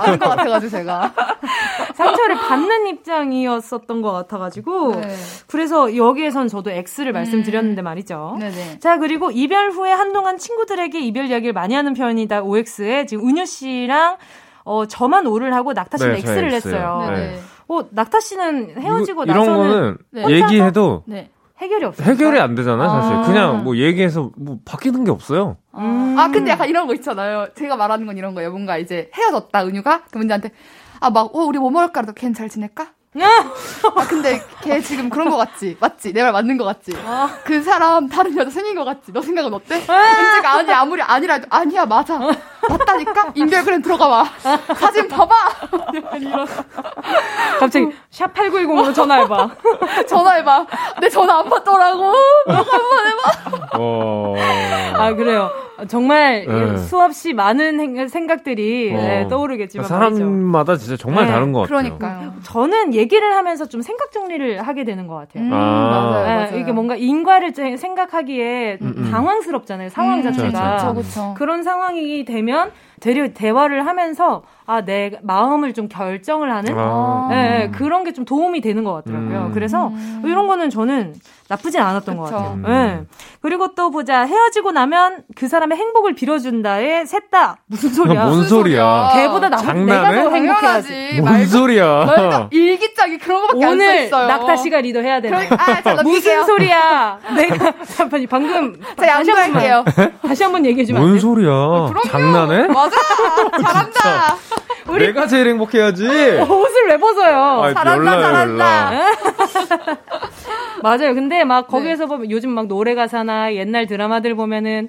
[0.00, 1.12] 아는 것 같아가지고 제가.
[1.94, 5.14] 상처를 받는 입장이었었던 것 같아가지고 네.
[5.46, 7.84] 그래서 여기에선 저도 X를 말씀드렸는데 음.
[7.84, 8.36] 말이죠.
[8.40, 8.78] 네네.
[8.80, 14.16] 자 그리고 이별 후에 한동안 친구들에게 이별 이야기를 많이 하는 편이다 OX에 지금 은유 씨랑
[14.64, 17.10] 어 저만 O를 하고 낙타 씨는 네, X를 했어요.
[17.14, 17.38] 네.
[17.68, 20.28] 어 낙타 씨는 헤어지고 이거, 나서는 이런 거는 네.
[20.28, 21.30] 얘기해도 네.
[21.60, 22.06] 해결이 없어요.
[22.08, 23.14] 해결이 안 되잖아요, 사실.
[23.16, 23.22] 아.
[23.22, 25.56] 그냥 뭐 얘기해서 뭐 바뀌는 게 없어요.
[25.74, 26.16] 음.
[26.18, 27.48] 아, 근데 약간 이런 거 있잖아요.
[27.56, 28.50] 제가 말하는 건 이런 거예요.
[28.50, 30.02] 뭔가 이제 헤어졌다, 은유가?
[30.10, 30.50] 그럼 이제한테,
[31.00, 32.02] 아, 막, 어, 우리 뭐 먹을까?
[32.16, 32.88] 걘잘 지낼까?
[33.94, 35.76] 아 근데 걔 지금 그런 거 같지?
[35.78, 36.14] 맞지?
[36.14, 36.92] 내 말 맞는 거 같지?
[37.04, 37.28] 아.
[37.44, 39.12] 그 사람 다른 여자 생긴 거 같지?
[39.12, 39.74] 너 생각은 어때?
[39.76, 42.18] 은지가 아니 아무리 아니라도 아니야 맞아
[42.68, 43.32] 맞다니까?
[43.34, 44.24] 인별그램 들어가 봐
[44.74, 45.34] 사진 봐봐
[46.18, 46.46] 이런
[47.58, 49.50] 갑자기 샵 8910으로 전화해봐
[50.08, 50.66] 전화해봐
[51.00, 52.12] 내 전화 안 받더라고
[52.46, 54.34] 한번 해봐 어...
[54.94, 55.50] 아 그래요
[55.88, 56.76] 정말 네.
[56.78, 58.96] 수없이 많은 생각들이 어.
[58.96, 61.32] 네, 떠오르겠지만 사람마다 진짜 정말 네.
[61.32, 61.98] 다른 것 같아요.
[61.98, 62.34] 그러니까요.
[62.42, 65.44] 저는 얘기를 하면서 좀 생각 정리를 하게 되는 것 같아요.
[65.44, 65.56] 음, 아.
[65.56, 66.58] 맞아요, 네, 맞아요.
[66.58, 69.10] 이게 뭔가 인과를 생각하기에 음, 음.
[69.10, 69.88] 당황스럽잖아요.
[69.88, 71.34] 상황 음, 자체가 그쵸, 그쵸.
[71.36, 72.51] 그런 상황이 되면
[73.00, 77.26] 되려 대화를 하면서 아, 내 마음을 좀 결정을 하는 아.
[77.30, 79.46] 네, 그런 게 좀 도움이 되는 것 같더라고요.
[79.46, 79.50] 음.
[79.54, 79.90] 그래서
[80.22, 81.14] 이런 거는 저는
[81.48, 82.22] 나쁘진 않았던 그쵸.
[82.22, 82.52] 것 같아요.
[82.56, 82.62] 음.
[82.62, 83.00] 네.
[83.40, 88.26] 그리고 또 보자 헤어지고 나면 그 사람의 행복을 빌어준다에 셋다 무슨 소리야?
[88.26, 89.10] 뭔 소리야?
[89.14, 91.20] 걔보다 나 내가 더 행복해야지.
[91.20, 92.04] 뭔 말도, 소리야?
[92.04, 94.26] 말도 일기장이 그런 거밖에 오늘 안 써 있어요.
[94.28, 95.30] 낙타 씨가 리더 해야 돼.
[95.30, 97.18] 그러, 아, 자, 무슨 소리야?
[97.34, 99.84] 내가 잠깐 방금 자 양보할게요.
[100.20, 101.50] 다시 한번 얘기해 주면 뭔 소리야?
[101.50, 102.66] 아, 장난해?
[102.68, 102.96] 맞아.
[103.62, 104.36] 잘한다.
[104.88, 106.04] 우리 내가 제일 행복해야지.
[106.42, 107.62] 옷을 왜 벗어요?
[107.62, 108.94] 아이, 잘한다, 열라, 잘한다.
[108.94, 109.98] 열라.
[110.82, 111.14] 맞아요.
[111.14, 112.08] 근데 막 거기에서 네.
[112.08, 114.88] 보면 요즘 막 노래 가사나 옛날 드라마들 보면은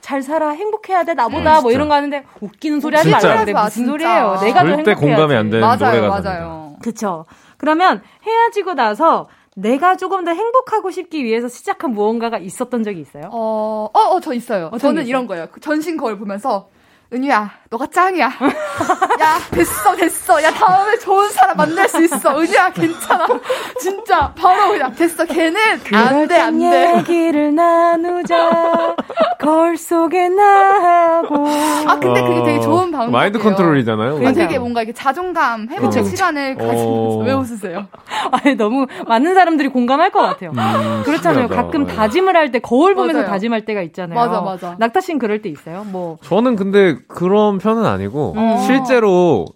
[0.00, 3.70] 잘 살아 행복해야 돼 나보다 음, 뭐 이런 거 하는데 웃기는 소리 하지 말라는데 무슨
[3.70, 3.90] 진짜.
[3.90, 7.26] 소리예요 내가 더 행복해야지 공감이 안 되는 맞아요, 노래 가사 맞아요 그쵸
[7.58, 13.28] 그러면 헤어지고 나서 내가 조금 더 행복하고 싶기 위해서 시작한 무언가가 있었던 적이 있어요?
[13.32, 14.70] 어, 어, 어 저 있어요.
[14.80, 15.46] 저는 이런 거예요.
[15.52, 16.68] 그 전신 거울 보면서
[17.10, 18.26] 은유야, 너가 짱이야.
[19.20, 20.42] 야, 됐어, 됐어.
[20.42, 22.38] 야, 다음에 좋은 사람 만날 수 있어.
[22.38, 23.26] 은유야, 괜찮아.
[23.80, 25.24] 진짜, 바로 그냥, 됐어.
[25.24, 25.58] 걔는
[25.94, 26.96] 안 돼, 안 돼.
[26.98, 28.94] 얘기를 나누자.
[29.40, 31.46] 거울 속에 나하고.
[31.86, 33.10] 아, 근데 그게 되게 좋은 방법이에요.
[33.10, 34.26] 마인드 컨트롤이잖아요.
[34.28, 36.84] 아, 되게 뭔가 이게 자존감 회복의 시간을 가지면서.
[36.88, 37.22] 어.
[37.24, 37.86] 왜 웃으세요?
[38.32, 40.50] 아니, 너무 많은 사람들이 공감할 것 같아요.
[40.50, 41.46] 음, 그렇잖아요.
[41.46, 41.54] 신기하다.
[41.62, 43.30] 가끔 다짐을 할 때 거울 보면서 맞아요.
[43.30, 44.18] 다짐할 때가 있잖아요.
[44.18, 44.76] 맞아, 맞아.
[44.78, 45.84] 낙타 씨는 그럴 때 있어요?
[45.84, 46.18] 뭐.
[46.22, 48.58] 저는 근데 그런 편은 아니고 음.
[48.66, 49.46] 실제로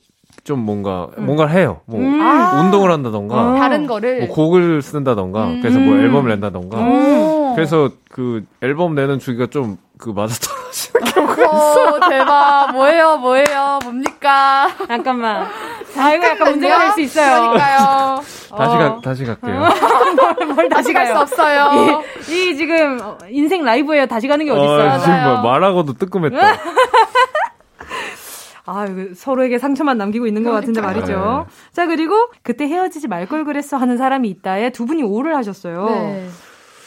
[0.45, 1.27] 좀 뭔가 음.
[1.27, 1.81] 뭔가를 해요.
[1.87, 2.21] 뭐 음.
[2.21, 2.61] 아.
[2.63, 3.57] 운동을 한다던가 어.
[3.57, 5.61] 다른 거를 뭐 곡을 쓴다던가 음.
[5.61, 12.09] 그래서 뭐 앨범을 낸다던가 그래서 그 앨범 내는 주기가 좀 그 맞아 떨어지는 경우가 있어.
[12.09, 12.73] 대박.
[12.73, 13.17] 뭐예요?
[13.19, 13.79] 뭐예요?
[13.85, 14.69] 뭡니까?
[14.89, 15.47] 잠깐만.
[15.97, 17.51] 아 이거 약간 문제가 될 수 있어요.
[17.53, 18.21] 그러니까요.
[18.59, 19.61] 다시 가 다시 갈게요.
[20.17, 22.03] 뭘, 뭘 다시 갈 수 없어요.
[22.29, 22.99] 이, 이, 지금
[23.31, 24.07] 인생 라이브예요.
[24.07, 24.91] 다시 가는 게 어디 있어요?
[24.91, 26.37] 어, 지금 뭐 말하고도 뜨끔했다.
[28.65, 31.47] 아, 서로에게 상처만 남기고 있는 것 같은데 말이죠.
[31.49, 31.55] 네.
[31.73, 35.87] 자, 그리고 그때 헤어지지 말 걸 그랬어 하는 사람이 있다에 두 분이 오를 하셨어요.
[35.87, 36.29] 네.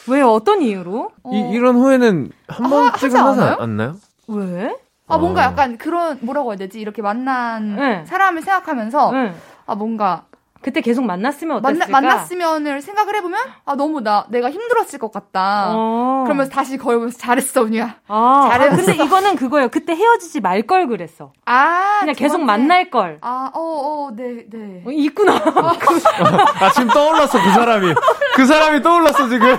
[0.08, 1.10] 왜 어떤 이유로?
[1.32, 1.50] 이, 어.
[1.52, 3.96] 이런 후회는 한 번쯤 아, 하지 않나요?
[4.28, 4.76] 왜?
[5.08, 5.44] 아, 뭔가 어.
[5.44, 6.80] 약간 그런, 뭐라고 해야 되지?
[6.80, 8.04] 이렇게 만난 네.
[8.06, 9.34] 사람을 생각하면서, 네.
[9.66, 10.24] 아, 뭔가
[10.62, 11.86] 그때 계속 만났으면 어땠을까?
[11.88, 15.72] 만나, 만났으면을 생각을 해보면 아 너무 나 내가 힘들었을 것 같다.
[15.74, 16.22] 어.
[16.26, 17.96] 그러면서 다시 보면서 잘했어 언니야.
[18.08, 18.72] 아, 잘했어.
[18.72, 19.68] 아, 근데 이거는 그거예요.
[19.68, 21.32] 그때 헤어지지 말 걸 그랬어.
[21.44, 22.46] 아 그냥 계속 번째.
[22.46, 23.18] 만날 걸.
[23.20, 24.82] 아어어네 네.
[24.86, 25.34] 어, 있구나.
[26.60, 27.94] 아 지금 떠올랐어 그 사람이.
[28.34, 29.46] 그 사람이 떠올랐어 지금.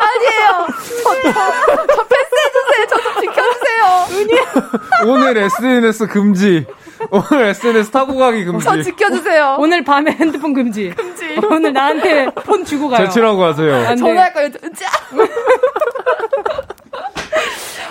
[0.00, 0.66] 아니에요.
[1.02, 2.86] 저, 저, 저 패스해주세요.
[2.88, 4.06] 저 좀 지켜주세요.
[4.12, 5.10] 은희.
[5.10, 6.66] 오늘 SNS 금지.
[7.10, 8.64] 오늘 SNS 타고 가기 금지.
[8.64, 9.56] 저 지켜주세요.
[9.58, 10.90] 오늘 밤에 핸드폰 금지.
[10.90, 11.38] 금지.
[11.50, 13.06] 오늘 나한테 폰 주고 가요.
[13.06, 13.96] 제출하고 가세요.
[13.96, 14.50] 전화할 거예요.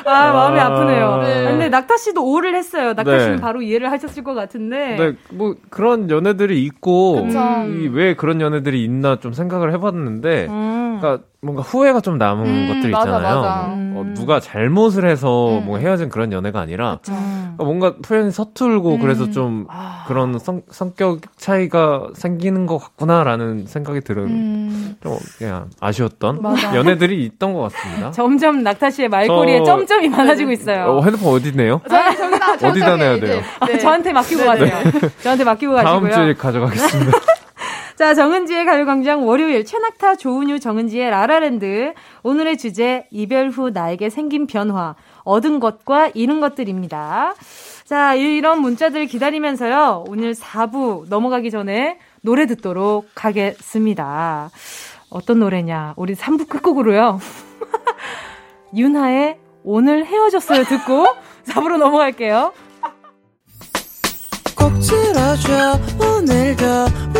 [0.06, 1.44] 아, 마음이 아, 프네요 네.
[1.44, 2.94] 근데 낙타 씨도 오를 했어요.
[2.94, 3.20] 낙타 네.
[3.20, 4.96] 씨는 바로 이해를 하셨을 것 같은데.
[4.98, 7.28] 네, 뭐 그런 연애들이 있고
[7.92, 10.98] 왜 그런 연애들이 있나 좀 생각을 해봤는데, 음.
[11.00, 13.14] 그러니까 뭔가 후회가 좀 남은 음, 것들 있잖아요.
[13.14, 13.74] 맞아, 맞아.
[13.74, 13.94] 음.
[13.96, 15.66] 어, 누가 잘못을 해서 음.
[15.66, 19.00] 뭐 헤어진 그런 연애가 아니라 그러니까 뭔가 표현이 서툴고 음.
[19.00, 20.04] 그래서 좀 아.
[20.08, 24.96] 그런 성, 성격 차이가 생기는 것 같구나라는 생각이 들은 음.
[25.02, 26.76] 좀 그냥 아쉬웠던 맞아.
[26.76, 28.12] 연애들이 있던 것 같습니다.
[28.12, 29.64] 점점 낙타 씨의 말꼬리에 저...
[29.64, 30.98] 점점이 많아지고 있어요.
[30.98, 31.80] 어, 핸드폰 어디 있네요?
[32.62, 33.40] 어디다 내야 돼요?
[33.40, 33.44] 네.
[33.62, 34.92] 아, 저한테 맡기고 네, 가세요.
[34.92, 35.10] 네.
[35.22, 36.12] 저한테 맡기고 가시고요.
[36.12, 37.12] 다음 주에 가져가겠습니다.
[38.00, 41.94] 자, 정은지의 가요광장 월요일 최낙타 조은유 정은지의 라라랜드
[42.24, 44.96] 오늘의 주제 이별 후 나에게 생긴 변화
[45.26, 47.34] 얻은 것과 잃은 것들입니다.
[47.84, 50.06] 자, 이런 문자들 기다리면서요.
[50.08, 54.50] 오늘 4부 넘어가기 전에 노래 듣도록 하겠습니다.
[55.10, 55.96] 어떤 노래냐?
[55.98, 57.20] 우리 3부 끝곡으로요.
[58.78, 61.06] 윤하의 오늘 헤어졌어요 듣고
[61.48, 62.54] 4부로 넘어갈게요.
[64.56, 67.09] 꼭 들어줘 오늘도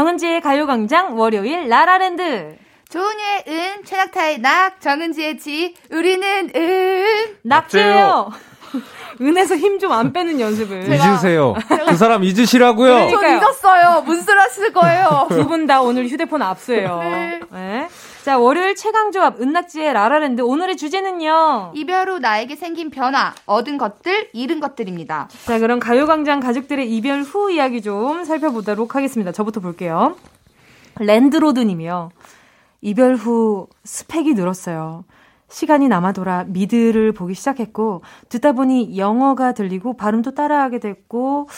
[0.00, 2.54] 정은지의 가요광장 월요일 라라랜드
[2.90, 7.04] 조은유의 은, 최낙타의 낙, 정은지의 지, 우리는 은.
[7.42, 8.30] 낙제요.
[9.22, 10.82] 은에서 힘 좀 안 빼는 연습을.
[10.92, 11.54] 잊으세요.
[11.88, 13.08] 그 사람 잊으시라고요.
[13.10, 14.02] 저 잊었어요.
[14.02, 15.28] 문술 하실 거예요.
[15.30, 16.98] 두 분 다 오늘 휴대폰 압수해요.
[16.98, 17.40] 네.
[17.50, 17.88] 네.
[18.26, 21.70] 자, 월요일 최강조합 은낙지의 라라랜드 오늘의 주제는요.
[21.76, 25.28] 이별 후 나에게 생긴 변화, 얻은 것들, 잃은 것들입니다.
[25.44, 29.30] 자, 그럼 가요광장 가족들의 이별 후 이야기 좀 살펴보도록 하겠습니다.
[29.30, 30.16] 저부터 볼게요.
[30.98, 32.10] 랜드로드님이요.
[32.80, 35.04] 이별 후 스펙이 늘었어요.
[35.48, 41.48] 시간이 남아돌아 미드를 보기 시작했고 듣다 보니 영어가 들리고 발음도 따라하게 됐고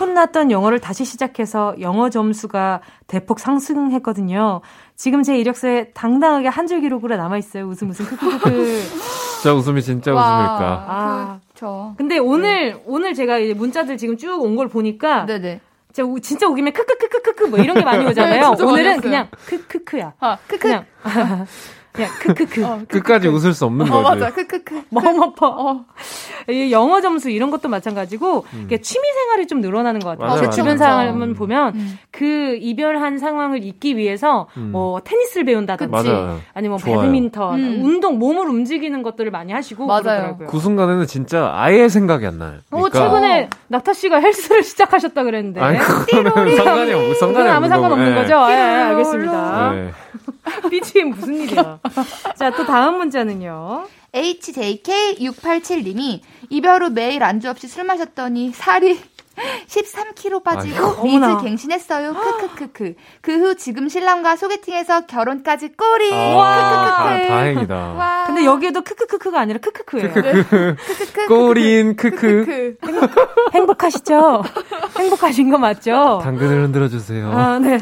[0.00, 4.62] 혼났던 영어를 다시 시작해서 영어 점수가 대폭 상승했거든요.
[4.96, 7.64] 지금 제 이력서에 당당하게 한 줄 기록으로 남아 있어요.
[7.66, 8.82] 웃음 웃음 크크크크.
[9.40, 10.84] 진짜 웃음이 진짜 와, 웃음일까?
[10.88, 11.94] 아, 그렇죠.
[11.98, 12.82] 근데 오늘 네.
[12.86, 15.60] 오늘 제가 이제 문자들 지금 쭉 온 걸 보니까 네네.
[15.92, 18.54] 진짜, 진짜 오기면 크크크크크크 뭐 이런 게 많이 오잖아요.
[18.54, 20.14] 네, 오늘은 그냥 크크크야.
[20.20, 20.58] 아, 크크.
[20.58, 20.84] 그냥
[21.96, 22.64] 그냥 크크크.
[22.64, 24.20] 어, 끝까지 웃을 수 없는 어, 거지.
[24.20, 24.32] 맞아.
[24.34, 24.82] 크크크.
[24.90, 25.46] 마음 아파.
[25.48, 25.84] 어.
[26.48, 28.68] 이 영어 점수 이런 것도 마찬가지고 음.
[28.82, 30.40] 취미 생활이 좀 늘어나는 것 같아요.
[30.42, 31.98] 제 주변 사람은 보면 음.
[32.10, 34.70] 그 이별한 상황을 잊기 위해서 음.
[34.72, 36.40] 뭐 테니스를 배운다든지 맞아요.
[36.52, 37.80] 아니면 뭐 배드민턴, 음.
[37.84, 40.02] 운동, 몸을 움직이는 것들을 많이 하시고 맞아요.
[40.02, 40.48] 그러더라고요.
[40.48, 42.58] 그 순간에는 진짜 아예 생각이 안 나요.
[42.70, 42.98] 어, 그러니까.
[42.98, 45.60] 어, 최근에 낙타 씨가 헬스를 시작하셨다 그랬는데.
[45.60, 48.20] 아니, 그거는 상관이 없, 상관이 아무 상관없는 네.
[48.20, 48.34] 거죠?
[48.50, 49.72] 예, 예, 알겠습니다.
[49.72, 49.90] 네.
[50.70, 51.80] BGM 무슨 일이야.
[52.36, 53.88] 자, 또 다음 문자는요.
[54.12, 58.98] HJK687님이 이별 후 매일 안주 없이 술 마셨더니 살이
[59.66, 62.14] 13kg 빠지고 리즈 갱신했어요.
[62.14, 62.94] 크크크크.
[63.20, 66.10] 그 후 지금 신랑과 소개팅해서 결혼까지 꼬리.
[66.12, 67.28] 아, 크크크크.
[67.28, 67.74] 다행이다.
[67.94, 68.24] 와.
[68.26, 70.12] 근데 여기에도 크크크크가 아니라 크크크예요.
[70.12, 70.76] 크크크.
[71.20, 71.26] 네.
[71.26, 72.76] 꼬린 크크.
[73.52, 74.42] 행복하시죠?
[74.98, 76.20] 행복하신 거 맞죠?
[76.22, 77.30] 당근을 흔들어 주세요.
[77.30, 77.78] 아, 네.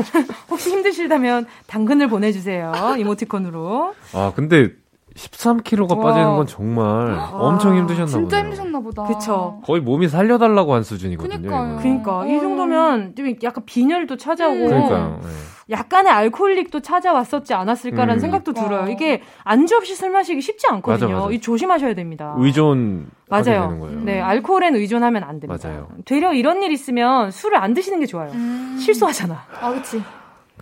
[0.50, 2.72] 혹시 힘드시다면 당근을 보내 주세요.
[2.98, 3.94] 이모티콘으로.
[4.12, 4.70] 아, 근데
[5.17, 6.03] 13kg가 와.
[6.05, 7.31] 빠지는 건 정말 와.
[7.33, 8.19] 엄청 힘드셨나 보다.
[8.19, 9.03] 진짜 힘드셨나 보다.
[9.05, 9.61] 그쵸.
[9.65, 11.49] 거의 몸이 살려달라고 한 수준이거든요.
[11.49, 11.79] 그러니까요.
[11.81, 14.65] 그러니까 이 정도면 좀 약간 빈혈도 찾아오고.
[14.65, 14.67] 음.
[14.69, 15.21] 그러니까요.
[15.23, 15.29] 네.
[15.71, 18.19] 약간의 알코올릭도 찾아왔었지 않았을까라는 음.
[18.19, 18.89] 생각도 들어요.
[18.89, 21.09] 이게 안주 없이 술 마시기 쉽지 않거든요.
[21.09, 21.33] 맞아, 맞아.
[21.33, 22.35] 이 조심하셔야 됩니다.
[22.37, 23.89] 의존 맞아요.
[24.03, 25.67] 네, 알코올엔 의존하면 안 됩니다.
[25.67, 25.89] 맞아요.
[26.05, 28.31] 되려 이런 일 있으면 술을 안 드시는 게 좋아요.
[28.33, 28.77] 음.
[28.79, 29.43] 실수하잖아.
[29.61, 30.03] 아, 그렇지.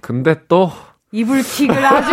[0.01, 0.71] 근데 또
[1.11, 2.11] 이불킥을 아주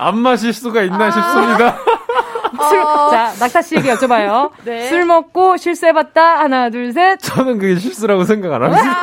[0.00, 1.78] 안 마실 수가 있나 아~ 싶습니다.
[2.68, 3.10] 술, 어...
[3.10, 4.50] 자, 낙타 씨에게 여쭤봐요.
[4.64, 4.88] 네.
[4.88, 6.40] 술 먹고 실수해봤다.
[6.40, 7.18] 하나, 둘, 셋.
[7.20, 8.82] 저는 그게 실수라고 생각 안 합니다.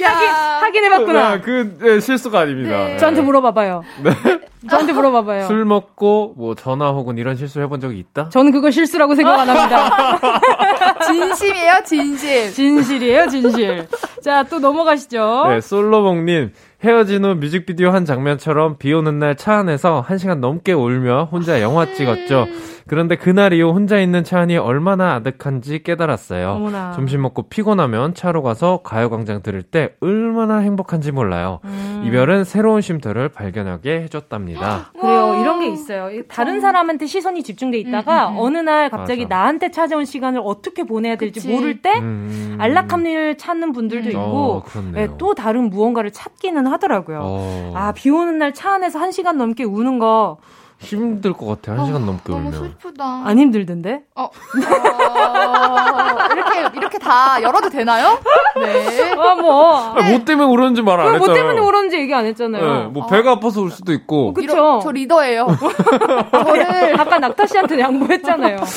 [0.00, 1.30] 확인, 확인해봤구나.
[1.36, 2.86] 네, 그 네, 실수가 아닙니다.
[2.86, 2.96] 네.
[2.98, 3.82] 저한테 물어봐봐요.
[4.02, 4.10] 네.
[4.68, 5.46] 저한테 물어봐봐요.
[5.46, 8.28] 술 먹고 뭐 전화 혹은 이런 실수 해본 적이 있다?
[8.28, 10.40] 저는 그걸 실수라고 생각 안 합니다.
[11.06, 12.52] 진심이에요, 진심.
[12.52, 13.88] 진실이에요, 진실.
[14.22, 15.46] 자, 또 넘어가시죠.
[15.48, 16.52] 네, 솔로몽님.
[16.84, 21.92] 헤어진 후 뮤직비디오 한 장면처럼 비 오는 날 차 안에서 1시간 넘게 울며 혼자 영화
[21.92, 22.46] 찍었죠.
[22.88, 26.50] 그런데 그날 이후 혼자 있는 차 안이 얼마나 아득한지 깨달았어요.
[26.52, 26.92] 어머나.
[26.92, 31.60] 점심 먹고 피곤하면 차로 가서 가요광장 들을 때 얼마나 행복한지 몰라요.
[31.64, 32.02] 음.
[32.06, 34.92] 이별은 새로운 쉼터를 발견하게 해줬답니다.
[35.00, 35.38] 그래요.
[35.40, 36.08] 이런 게 있어요.
[36.28, 38.42] 다른 사람한테 시선이 집중돼 있다가 음, 음, 음.
[38.42, 39.36] 어느 날 갑자기 맞아.
[39.36, 41.52] 나한테 찾아온 시간을 어떻게 보내야 될지 그치.
[41.52, 42.56] 모를 때 음.
[42.58, 44.62] 안락함을 찾는 분들도 있고 어,
[44.92, 47.20] 네, 또 다른 무언가를 찾기는 하더라고요.
[47.22, 47.72] 어.
[47.76, 50.38] 아, 비 오는 날 차 안에서 한 시간 넘게 우는 거
[50.80, 51.72] 힘들 것 같아.
[51.72, 52.76] 한 어, 시간 넘게 너무 울면.
[52.80, 53.22] 슬프다.
[53.24, 54.02] 안 힘들던데?
[54.14, 54.24] 어.
[54.24, 54.30] 어.
[56.32, 58.18] 이렇게 이렇게 다 열어도 되나요?
[58.56, 59.12] 네.
[59.12, 59.76] 아 뭐.
[59.76, 61.26] 아, 뭐 때문에 울었는지 말 안 했잖아요.
[61.26, 62.64] 뭐 때문에 울었는지 얘기 안 했잖아요.
[62.64, 64.28] 네, 뭐 배가 아파서 울 수도 있고.
[64.28, 64.80] 어, 그쵸.
[64.82, 65.46] 저 리더예요.
[66.32, 68.58] 저를 아까 낙타 씨한테 양보했잖아요.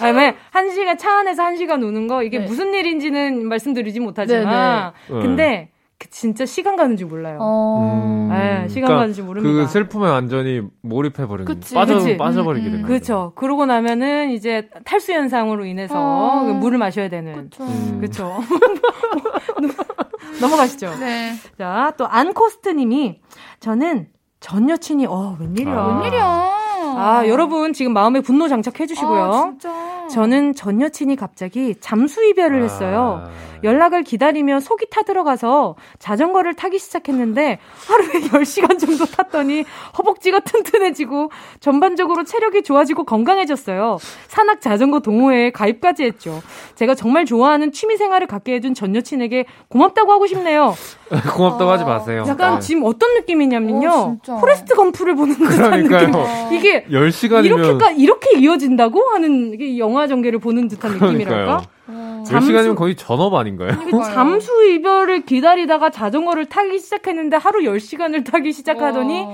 [0.00, 2.44] 아니, 한 시간, 차 안에서 한 시간 우는 거, 이게 네.
[2.46, 5.20] 무슨 일인지는 말씀드리지 못하지만, 네, 네.
[5.20, 5.77] 근데, 그
[6.10, 7.38] 진짜 시간 가는 줄 몰라요.
[7.40, 8.28] 어...
[8.30, 9.52] 네, 시간 그러니까 가는 줄 모릅니다.
[9.52, 12.16] 그 슬픔에 완전히 몰입해 버리는 빠져, 그치?
[12.16, 13.32] 빠져버리게 되는 음, 그렇죠.
[13.34, 16.44] 그러고 나면은 이제 탈수 현상으로 인해서 어...
[16.54, 17.50] 물을 마셔야 되는.
[17.98, 18.38] 그렇죠.
[20.40, 20.94] 넘어가시죠.
[21.00, 21.32] 네.
[21.58, 23.20] 자, 또 안코스트 님이
[23.60, 24.08] 저는
[24.40, 25.74] 전 여친이 어 웬일이야.
[25.74, 25.98] 아.
[25.98, 26.58] 웬일이야.
[26.96, 29.22] 아, 여러분 지금 마음에 분노 장착해 주시고요.
[29.22, 29.97] 아, 진짜.
[30.08, 33.22] 저는 전 여친이 갑자기 잠수 이별을 했어요.
[33.24, 33.48] 아...
[33.64, 39.64] 연락을 기다리며 속이 타들어가서 자전거를 타기 시작했는데 하루에 10시간 정도 탔더니
[39.98, 41.30] 허벅지가 튼튼해지고
[41.60, 43.98] 전반적으로 체력이 좋아지고 건강해졌어요.
[44.28, 46.40] 산악 자전거 동호회에 가입까지 했죠.
[46.76, 50.74] 제가 정말 좋아하는 취미 생활을 갖게 해준 전 여친에게 고맙다고 하고 싶네요.
[51.34, 51.72] 고맙다고 아...
[51.72, 52.24] 하지 마세요.
[52.28, 52.60] 약간 네.
[52.60, 54.18] 지금 어떤 느낌이냐면요.
[54.28, 56.12] 어, 포레스트 검프를 보는 듯한 느낌.
[56.52, 61.62] 이게 10시간이면 이렇게 이렇게 이어진다고 하는 영화 전개를 보는 듯한 느낌이랄까?
[61.88, 62.22] 어.
[62.26, 62.52] 잠수...
[62.52, 63.70] 10시간이면 거의 전업 아닌가요?
[64.12, 69.26] 잠수 이별을 기다리다가 자전거를 타기 시작했는데 하루 10시간을 타기 시작하더니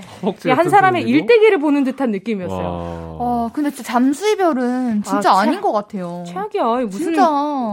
[0.48, 3.16] 한 사람의 일대기를 보는 듯한 느낌이었어요.
[3.18, 6.24] 어, 근데 진짜 잠수 이별은 진짜 아, 아닌 것 같아요.
[6.26, 6.64] 최악이야.
[6.86, 7.30] 무슨 진짜.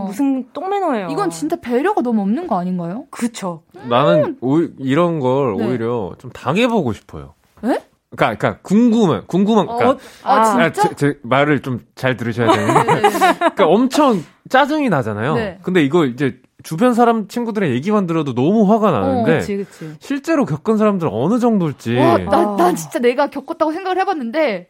[0.07, 1.09] 무슨 똥매너예요.
[1.11, 3.05] 이건 진짜 배려가 너무 없는 거 아닌가요?
[3.11, 3.63] 그렇죠.
[3.87, 4.37] 나는 음.
[4.41, 5.67] 오, 이런 걸 네.
[5.67, 7.33] 오히려 좀 당해보고 싶어요.
[7.63, 7.79] 에?
[8.15, 10.63] 그러니까, 그러니까 궁금한 궁금한 그러니까 어, 아, 진짜?
[10.65, 13.33] 아, 제, 제 말을 좀 잘 들으셔야 되는데 네, 네, 네.
[13.37, 15.35] 그러니까 엄청 짜증이 나잖아요.
[15.35, 15.59] 네.
[15.61, 19.93] 근데 이거 이제 주변 사람 친구들의 얘기만 들어도 너무 화가 어, 나는데 어, 그치, 그치.
[19.99, 24.69] 실제로 겪은 사람들은 어느 정도일지 와, 나, 난 진짜 내가 겪었다고 생각을 해봤는데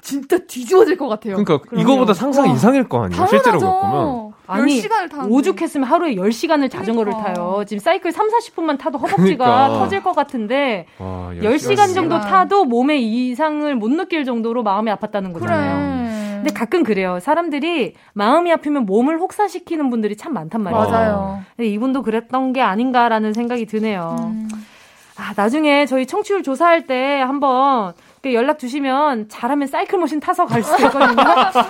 [0.00, 1.36] 진짜 뒤집어질 것 같아요.
[1.36, 1.82] 그러니까 그럼요.
[1.82, 2.52] 이거보다 상상 와.
[2.52, 3.26] 이상일 거 아니에요.
[3.28, 4.32] 실제로 겪으면.
[4.52, 7.34] 아니, 10시간을 타 오죽했으면 하루에 10시간을 자전거를 그러니까.
[7.34, 7.64] 타요.
[7.66, 9.68] 지금 사이클 3, 40분만 타도 허벅지가 그러니까.
[9.78, 15.74] 터질 것 같은데 와, 10시간 정도 타도 몸에 이상을 못 느낄 정도로 마음이 아팠다는 거잖아요.
[15.76, 16.02] 그래.
[16.42, 17.20] 근데 가끔 그래요.
[17.20, 20.84] 사람들이 마음이 아프면 몸을 혹사시키는 분들이 참 많단 말이에요.
[20.90, 21.40] 맞아요.
[21.56, 24.16] 근데 이분도 그랬던 게 아닌가라는 생각이 드네요.
[24.18, 24.48] 음.
[25.16, 27.92] 아, 나중에 저희 청취율 조사할 때 한번
[28.34, 31.16] 연락 주시면 잘하면 사이클 머신 타서 갈 수 있거든요.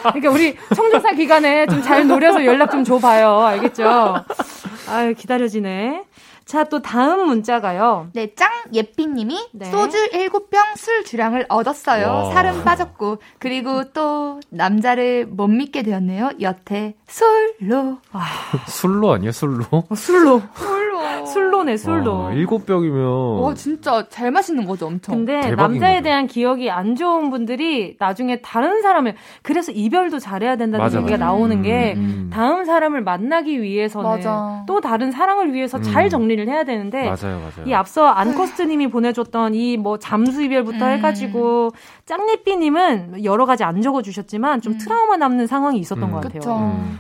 [0.03, 3.41] 그러니까 우리 청조사 기간에 좀 잘 노려서 연락 좀 줘봐요.
[3.41, 4.15] 알겠죠?
[4.91, 6.03] 아유, 기다려지네.
[6.53, 8.09] 자, 또 다음 문자가요.
[8.13, 9.71] 네, 짱 예삐님이 네.
[9.71, 12.07] 소주 7병 술 주량을 얻었어요.
[12.07, 12.31] 와.
[12.31, 16.33] 살은 빠졌고 그리고 또 남자를 못 믿게 되었네요.
[16.43, 17.97] 여태 술로.
[18.13, 18.27] 아.
[18.69, 19.65] 술로 아니야 술로?
[19.71, 20.43] 어, 술로.
[20.55, 20.83] 술로.
[21.27, 22.19] 술로네 술로.
[22.25, 23.41] 와, 일곱 병이면.
[23.41, 25.17] 와 진짜 잘 마시는 거죠 엄청.
[25.17, 26.05] 근데 남자에 거죠.
[26.05, 31.25] 대한 기억이 안 좋은 분들이 나중에 다른 사람을 그래서 이별도 잘해야 된다는 맞아, 얘기가 맞아.
[31.25, 32.31] 나오는 게 음, 음.
[32.33, 34.65] 다음 사람을 만나기 위해서는 맞아.
[34.67, 35.83] 또 다른 사랑을 위해서 음.
[35.83, 37.67] 잘 정리를 해야 되는데 맞아요, 맞아요.
[37.67, 40.91] 이 앞서 안커스트님이 보내줬던 이 뭐 잠수 이별부터 음.
[40.93, 41.71] 해가지고
[42.07, 44.79] 짱리삐님은 여러 가지 안 적어주셨지만 좀 음.
[44.79, 46.41] 트라우마 남는 상황이 있었던 것 같아요.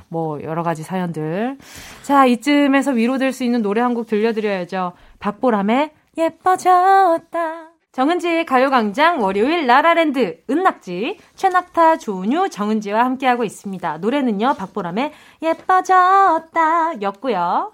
[0.08, 1.58] 뭐 여러 가지 사연들.
[2.02, 4.92] 자 이쯤에서 위로될 수 있는 노래 한 곡 들려드려야죠.
[5.18, 7.68] 박보람의 예뻐졌다.
[7.92, 13.98] 정은지의 가요광장 월요일 라라랜드 은낙지 최낙타 조은유 정은지와 함께하고 있습니다.
[13.98, 15.12] 노래는요 박보람의
[15.42, 17.72] 예뻐졌다 였고요.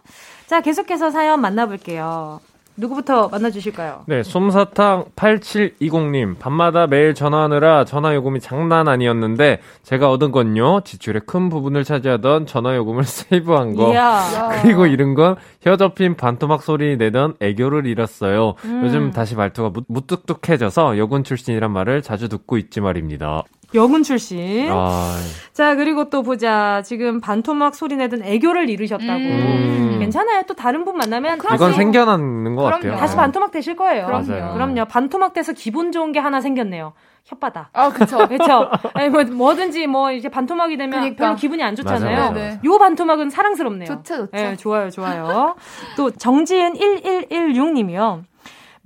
[0.48, 2.40] 자 계속해서 사연 만나볼게요.
[2.80, 4.04] 누구부터 만나주실까요?
[4.06, 6.38] 네, 솜사탕 8720님.
[6.38, 12.76] 밤마다 매일 전화하느라 전화 요금이 장난 아니었는데, 제가 얻은 건요, 지출의 큰 부분을 차지하던 전화
[12.76, 13.92] 요금을 세이브한 거.
[13.92, 14.60] 이야.
[14.62, 18.54] 그리고 잃은 건 혀 접힌 반토막 소리 내던 애교를 잃었어요.
[18.64, 18.82] 음.
[18.84, 23.42] 요즘 다시 말투가 무, 무뚝뚝해져서 여군 출신이란 말을 자주 듣고 있지 말입니다.
[23.74, 24.68] 여군 출신.
[24.70, 25.14] 아...
[25.52, 26.82] 자, 그리고 또 보자.
[26.82, 29.12] 지금 반토막 소리 내던 애교를 잃으셨다고.
[29.12, 29.96] 음...
[30.00, 30.42] 괜찮아요.
[30.46, 31.38] 또 다른 분 만나면.
[31.38, 31.76] 이건 다시...
[31.76, 32.96] 생겨나는 것 같아요.
[32.96, 34.06] 다시 반토막 되실 거예요.
[34.06, 34.54] 그럼요.
[34.54, 34.84] 그럼요.
[34.86, 36.94] 반토막 돼서 기분 좋은 게 하나 생겼네요.
[37.28, 37.66] 혓바닥.
[37.74, 38.18] 아, 그쵸.
[38.28, 38.70] 그쵸.
[38.94, 41.24] 아니, 뭐, 뭐든지 뭐, 이제 반토막이 되면 그러니까.
[41.24, 42.16] 별로 기분이 안 좋잖아요.
[42.16, 42.60] 맞아, 맞아.
[42.64, 43.86] 요 반토막은 사랑스럽네요.
[43.86, 44.30] 좋죠, 좋죠.
[44.32, 45.56] 네, 좋아요, 좋아요.
[45.96, 48.22] 또, 정지은 1116님이요.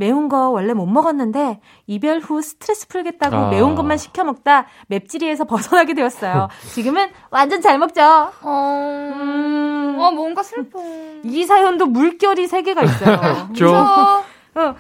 [0.03, 3.51] 매운 거 원래 못 먹었는데 이별 후 스트레스 풀겠다고 아.
[3.51, 6.49] 매운 것만 시켜 먹다 맵찔이에서 벗어나게 되었어요.
[6.75, 8.03] 지금은 완전 잘 먹죠.
[8.03, 9.97] 어, 음...
[10.01, 10.81] 어 뭔가 슬퍼.
[11.23, 13.49] 이 사연도 물결이 세 개가 있어요.
[13.55, 13.73] 죠.
[13.77, 14.75] 어,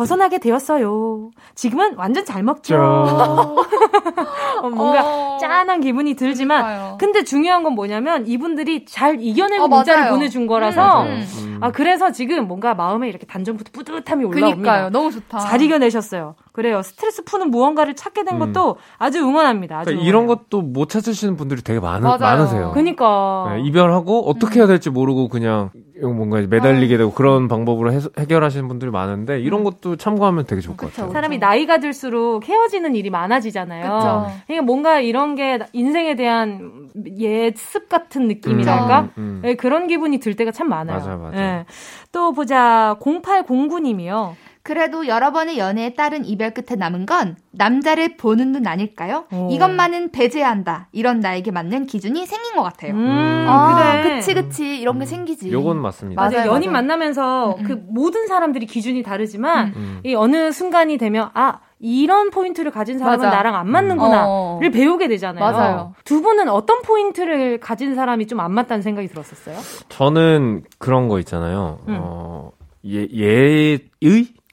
[0.00, 1.30] 벗어나게 되었어요.
[1.54, 2.74] 지금은 완전 잘 먹죠.
[4.62, 5.38] 어, 뭔가 어...
[5.38, 6.96] 짠한 기분이 들지만, 그러니까요.
[6.98, 10.14] 근데 중요한 건 뭐냐면 이분들이 잘 이겨내고 어, 문자를 맞아요.
[10.14, 11.58] 보내준 거라서, 음, 음.
[11.60, 14.56] 아 그래서 지금 뭔가 마음에 이렇게 단전부터 뿌듯함이 올라옵니다.
[14.56, 15.38] 그러니까요, 너무 좋다.
[15.38, 16.34] 잘 이겨내셨어요.
[16.52, 16.82] 그래요.
[16.82, 18.52] 스트레스 푸는 무언가를 찾게 된 음.
[18.52, 19.78] 것도 아주 응원합니다.
[19.78, 22.72] 아주 그러니까 이런 것도 못 찾으시는 분들이 되게 많, 많으세요.
[22.72, 23.52] 그니까.
[23.54, 25.70] 네, 이별하고 어떻게 해야 될지 모르고 그냥
[26.02, 29.64] 뭔가 매달리게 되고 그런 방법으로 해, 해결하시는 분들이 많은데 이런 음.
[29.64, 31.12] 것도 참고하면 되게 좋을 것 같아요.
[31.12, 33.82] 사람이 나이가 들수록 헤어지는 일이 많아지잖아요.
[33.82, 34.26] 그쵸.
[34.46, 36.88] 그러니까 뭔가 이런 게 인생에 대한
[37.18, 39.00] 예습 같은 느낌이랄까?
[39.00, 39.40] 음, 음.
[39.42, 40.98] 네, 그런 기분이 들 때가 참 많아요.
[40.98, 41.36] 맞아, 맞아.
[41.36, 41.64] 네.
[42.12, 42.96] 또 보자.
[43.00, 44.34] 0809님이요.
[44.62, 49.24] 그래도 여러 번의 연애에 따른 이별 끝에 남은 건 남자를 보는 눈 아닐까요?
[49.32, 49.48] 오.
[49.50, 50.88] 이것만은 배제한다.
[50.92, 52.92] 이런 나에게 맞는 기준이 생긴 것 같아요.
[52.92, 54.16] 음, 아, 그래.
[54.16, 54.78] 그치, 그치.
[54.78, 55.06] 이런 게 음.
[55.06, 55.50] 생기지.
[55.50, 56.20] 요건 맞습니다.
[56.20, 56.36] 맞아요.
[56.36, 56.82] 맞아요 연인 맞아요.
[56.86, 59.72] 만나면서 음, 음, 그 모든 사람들이 기준이 다르지만 음.
[59.76, 60.00] 음.
[60.04, 63.34] 이 어느 순간이 되면 아, 이런 포인트를 가진 사람은 맞아.
[63.34, 64.60] 나랑 안 맞는구나를 어.
[64.72, 65.40] 배우게 되잖아요.
[65.42, 65.94] 맞아요.
[66.04, 69.56] 두 분은 어떤 포인트를 가진 사람이 좀 안 맞다는 생각이 들었었어요?
[69.88, 71.78] 저는 그런 거 있잖아요.
[71.86, 72.52] 어,
[72.86, 73.80] 예, 예의?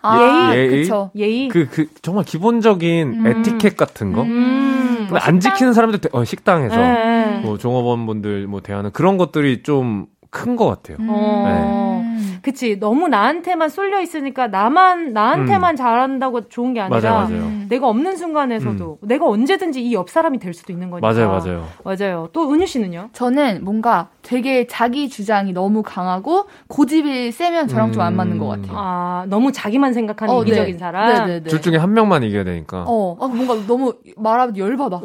[0.02, 1.12] 아, 예의, 그쵸.
[1.16, 1.48] 예의.
[1.50, 3.28] 그, 그, 정말 기본적인 음.
[3.28, 4.24] 에티켓 같은 거.
[4.24, 5.06] 음.
[5.10, 7.40] 근데 안 지키는 사람들, 어, 식당에서, 네.
[7.44, 10.98] 뭐, 종업원 분들 뭐, 대하는 그런 것들이 좀 큰 것 같아요.
[11.00, 11.08] 음.
[11.08, 11.97] 네.
[12.42, 12.80] 그치.
[12.80, 15.76] 너무 나한테만 쏠려 있으니까 나만, 나한테만 음.
[15.76, 17.52] 잘한다고 좋은 게 아니라 맞아요, 맞아요.
[17.70, 19.08] 내가 없는 순간에서도 음.
[19.08, 21.08] 내가 언제든지 이 옆 사람이 될 수도 있는 거니까.
[21.08, 21.68] 맞아요, 맞아요.
[21.84, 22.30] 맞아요.
[22.34, 23.10] 또 은유 씨는요?
[23.14, 27.92] 저는 뭔가 되게 자기 주장이 너무 강하고 고집이 세면 저랑 음.
[27.94, 28.72] 좀안 맞는 것 같아요.
[28.76, 30.78] 아, 너무 자기만 생각하는 어, 이기적인 네.
[30.80, 31.08] 사람?
[31.08, 31.50] 네 네 네.
[31.50, 32.84] 둘 중에 한 명만 이겨야 되니까.
[32.88, 34.98] 어, 아, 뭔가 너무 말하면 열받아.
[34.98, 35.04] 뭐?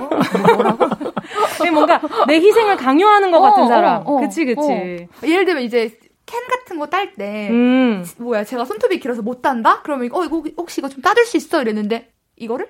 [0.00, 0.08] 뭐?
[0.56, 0.86] 뭐라고?
[1.72, 4.02] 뭔가 내 희생을 강요하는 것 어, 같은 사람.
[4.06, 4.60] 어, 어, 그치, 그치.
[4.60, 5.26] 어.
[5.26, 5.90] 예를 들면 이제
[6.26, 8.04] 캔 같은 거 딸 때, 음.
[8.18, 9.82] 뭐야, 제가 손톱이 길어서 못 딴다?
[9.82, 11.62] 그러면, 어, 이거 혹시 이거 좀 따줄 수 있어?
[11.62, 12.68] 이랬는데, 이거를?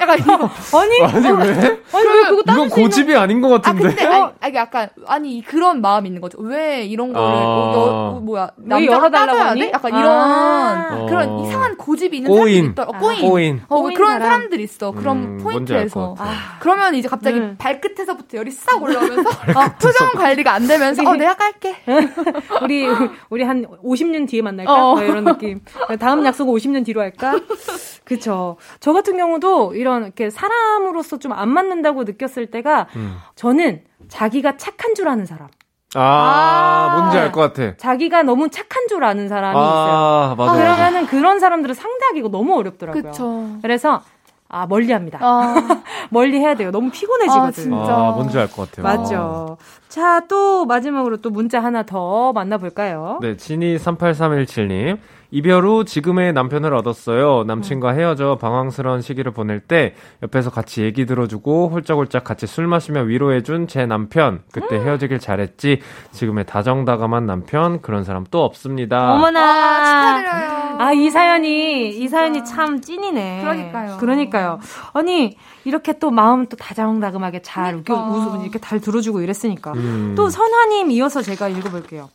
[0.00, 1.82] 약간 이거 아니 아니 왜?
[1.92, 3.22] 아니 왜 그거 이건 고집이 있는...
[3.22, 3.86] 아닌 것 같은데.
[3.86, 6.38] 아 근데 아니, 아니 약간 아니 그런 마음이 있는 거죠.
[6.40, 7.30] 왜 이런 거를 아...
[7.30, 7.80] 어, 여,
[8.16, 9.70] 어, 뭐야 남자 따줘야 돼?
[9.72, 11.06] 약간 이런 아...
[11.08, 11.46] 그런 어...
[11.46, 12.42] 이상한 고집이 있는 꼬인.
[12.44, 13.20] 사람들이 있더 어, 꼬인.
[13.20, 13.62] 꼬인.
[13.68, 14.28] 어, 꼬인 그런 사람.
[14.28, 14.92] 사람들이 있어.
[14.92, 16.14] 그런 음, 포인트에서.
[16.18, 17.56] 아, 그러면 이제 갑자기 음.
[17.58, 21.76] 발끝에서부터 열이 싹 올라오면서 아, 표정 관리가 안 되면서 어 내가 깔게.
[22.62, 22.86] 우리
[23.30, 24.72] 우리 한 50년 뒤에 만날까?
[24.72, 24.94] 어.
[24.94, 25.60] 뭐 이런 느낌.
[25.98, 27.34] 다음 약속 50년 뒤로 할까?
[28.04, 28.56] 그쵸.
[28.80, 33.16] 저 같은 경우도 이런 이렇게 사람으로서 좀 안 맞는다고 느꼈을 때가 음.
[33.34, 35.48] 저는 자기가 착한 줄 아는 사람.
[35.96, 37.76] 아, 아 뭔지 알 것 같아.
[37.76, 40.34] 자기가 너무 착한 줄 아는 사람이 아, 있어요.
[40.36, 40.58] 맞아요.
[40.58, 43.02] 그러면은 그런 사람들을 상대하기가 너무 어렵더라고요.
[43.12, 43.48] 그쵸.
[43.62, 44.02] 그래서
[44.48, 45.18] 아, 멀리 합니다.
[45.22, 45.54] 아.
[46.10, 46.70] 멀리 해야 돼요.
[46.70, 47.48] 너무 피곤해지거든.
[47.48, 47.92] 아, 진짜.
[47.96, 48.84] 아, 뭔지 알 것 같아요.
[48.96, 49.56] 맞죠.
[49.94, 53.20] 자, 또 마지막으로 또 문자 하나 더 만나볼까요?
[53.22, 54.98] 네, 진이 38317님.
[55.30, 57.44] 이별 후 지금의 남편을 얻었어요.
[57.44, 57.98] 남친과 음.
[57.98, 63.86] 헤어져 방황스러운 시기를 보낼 때 옆에서 같이 얘기 들어주고 홀짝홀짝 같이 술 마시며 위로해준 제
[63.86, 64.42] 남편.
[64.52, 64.82] 그때 음.
[64.84, 65.80] 헤어지길 잘했지.
[66.12, 69.12] 지금의 다정다감한 남편 그런 사람 또 없습니다.
[69.14, 70.64] 어머나 아, 축하드려요.
[70.76, 73.40] 아 이 사연이 이 사연이 참 찐이네.
[73.42, 73.96] 그러니까요.
[73.98, 74.58] 그러니까요.
[74.92, 78.08] 아니 이렇게 또 마음 또 다정다감하게 잘 그러니까.
[78.08, 79.72] 웃음 이렇게 잘 들어주고 이랬으니까.
[79.72, 79.83] 음.
[80.16, 82.10] 또 선화님 이어서 제가 읽어볼게요.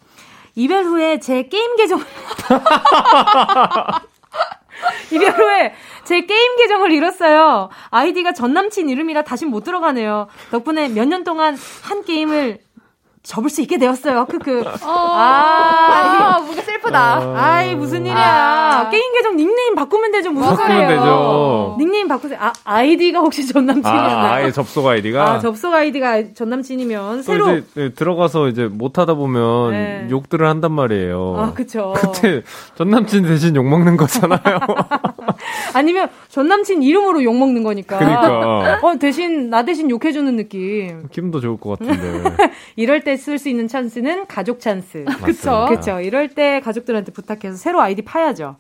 [0.56, 2.00] 이별 후에 제 게임 계정
[5.12, 5.74] 이별 후에
[6.06, 7.70] 제 게임 계정을 잃었어요.
[7.90, 10.28] 아이디가 전 남친 이름이라 다시 못 들어가네요.
[10.52, 12.60] 덕분에 몇 년 동안 한 게임을
[13.24, 14.26] 접을 수 있게 되었어요.
[14.26, 14.62] 크크.
[14.62, 17.20] 어, 아, 아, 뭔가 슬프다.
[17.20, 17.36] 어...
[17.36, 18.18] 아이, 무슨 일이야.
[18.18, 18.90] 아...
[18.90, 20.32] 게임 계정 닉네임 바꾸면 되죠.
[20.32, 21.76] 무슨 바꾸면 되죠.
[21.78, 22.40] 닉네임 바꾸세요.
[22.42, 24.18] 아, 아이디가 혹시 전 남친이었나요?
[24.18, 25.24] 아, 아예 접속 아이디가?
[25.34, 27.58] 아, 접속 아이디가 전 남친이면 새로.
[27.58, 30.08] 이제 네, 들어가서 이제 못 하다 보면 네.
[30.10, 31.36] 욕들을 한단 말이에요.
[31.38, 31.94] 아, 그쵸.
[31.98, 32.42] 그때
[32.76, 34.40] 전 남친 대신 욕 먹는 거잖아요.
[35.74, 37.98] 아니면 전 남친 이름으로 욕 먹는 거니까.
[37.98, 38.80] 그니까.
[38.82, 41.08] 어, 대신, 나 대신 욕해 주는 느낌.
[41.12, 42.52] 기분도 좋을 것 같은데.
[42.76, 45.06] 이럴 때쓸 수 있는 찬스는 가족 찬스.
[45.24, 45.66] 그쵸.
[45.70, 46.00] 그쵸.
[46.00, 48.58] 이럴 때 가족들한테 부탁해서 새로 아이디 파야죠.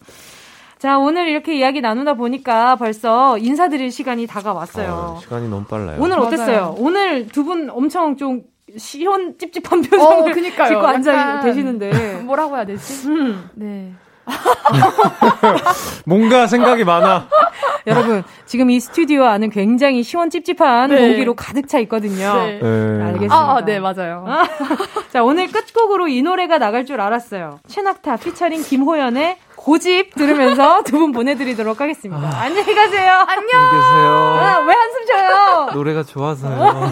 [0.77, 5.15] 자, 오늘 이렇게 이야기 나누다 보니까 벌써 인사드릴 시간이 다가왔어요.
[5.17, 5.97] 아, 시간이 너무 빨라요.
[5.99, 6.47] 오늘 어땠어요?
[6.61, 6.75] 맞아요.
[6.77, 8.43] 오늘 두 분 엄청 좀
[8.77, 10.33] 시원 찝찝한 표정을 어,
[10.67, 13.07] 짓고 앉아 계시는데 뭐라고 해야 되지?
[13.07, 13.49] 음.
[13.55, 13.91] 네.
[16.05, 17.27] 뭔가 생각이 많아.
[17.87, 20.97] 여러분, 지금 이 스튜디오 안은 굉장히 시원 찝찝한 네.
[20.97, 22.33] 공기로 가득 차 있거든요.
[22.33, 22.59] 네.
[22.61, 23.03] 네.
[23.05, 23.35] 알겠습니다.
[23.35, 24.25] 아, 네, 맞아요.
[25.11, 27.59] 자, 오늘 끝곡으로 이 노래가 나갈 줄 알았어요.
[27.67, 32.27] 최낙타 피처링 김호연의 고집 들으면서 두 분 보내드리도록 하겠습니다.
[32.27, 32.41] 아...
[32.43, 33.11] 안녕히 가세요.
[33.13, 33.25] 안녕.
[33.27, 34.39] 안녕히 계세요.
[34.39, 35.69] 아, 왜 한숨 쉬어요?
[35.73, 36.91] 노래가 좋아서요.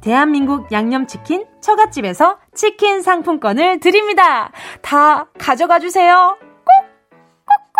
[0.00, 4.52] 대한민국 양념치킨 처갓집에서 치킨 상품권을 드립니다.
[4.80, 6.38] 다 가져가 주세요.
[6.64, 6.74] 꼭!
[7.46, 7.78] 꼭꼭!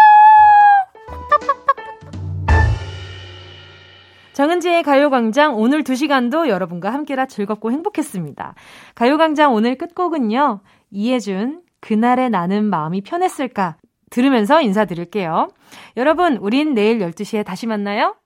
[4.33, 8.55] 정은지의 가요광장 오늘 2시간도 여러분과 함께라 즐겁고 행복했습니다.
[8.95, 10.61] 가요광장 오늘 끝곡은요.
[10.91, 13.77] 이해준 그날의 나는 마음이 편했을까
[14.11, 15.49] 들으면서 인사드릴게요.
[15.97, 18.17] 여러분 우린 내일 12시에 다시 만나요.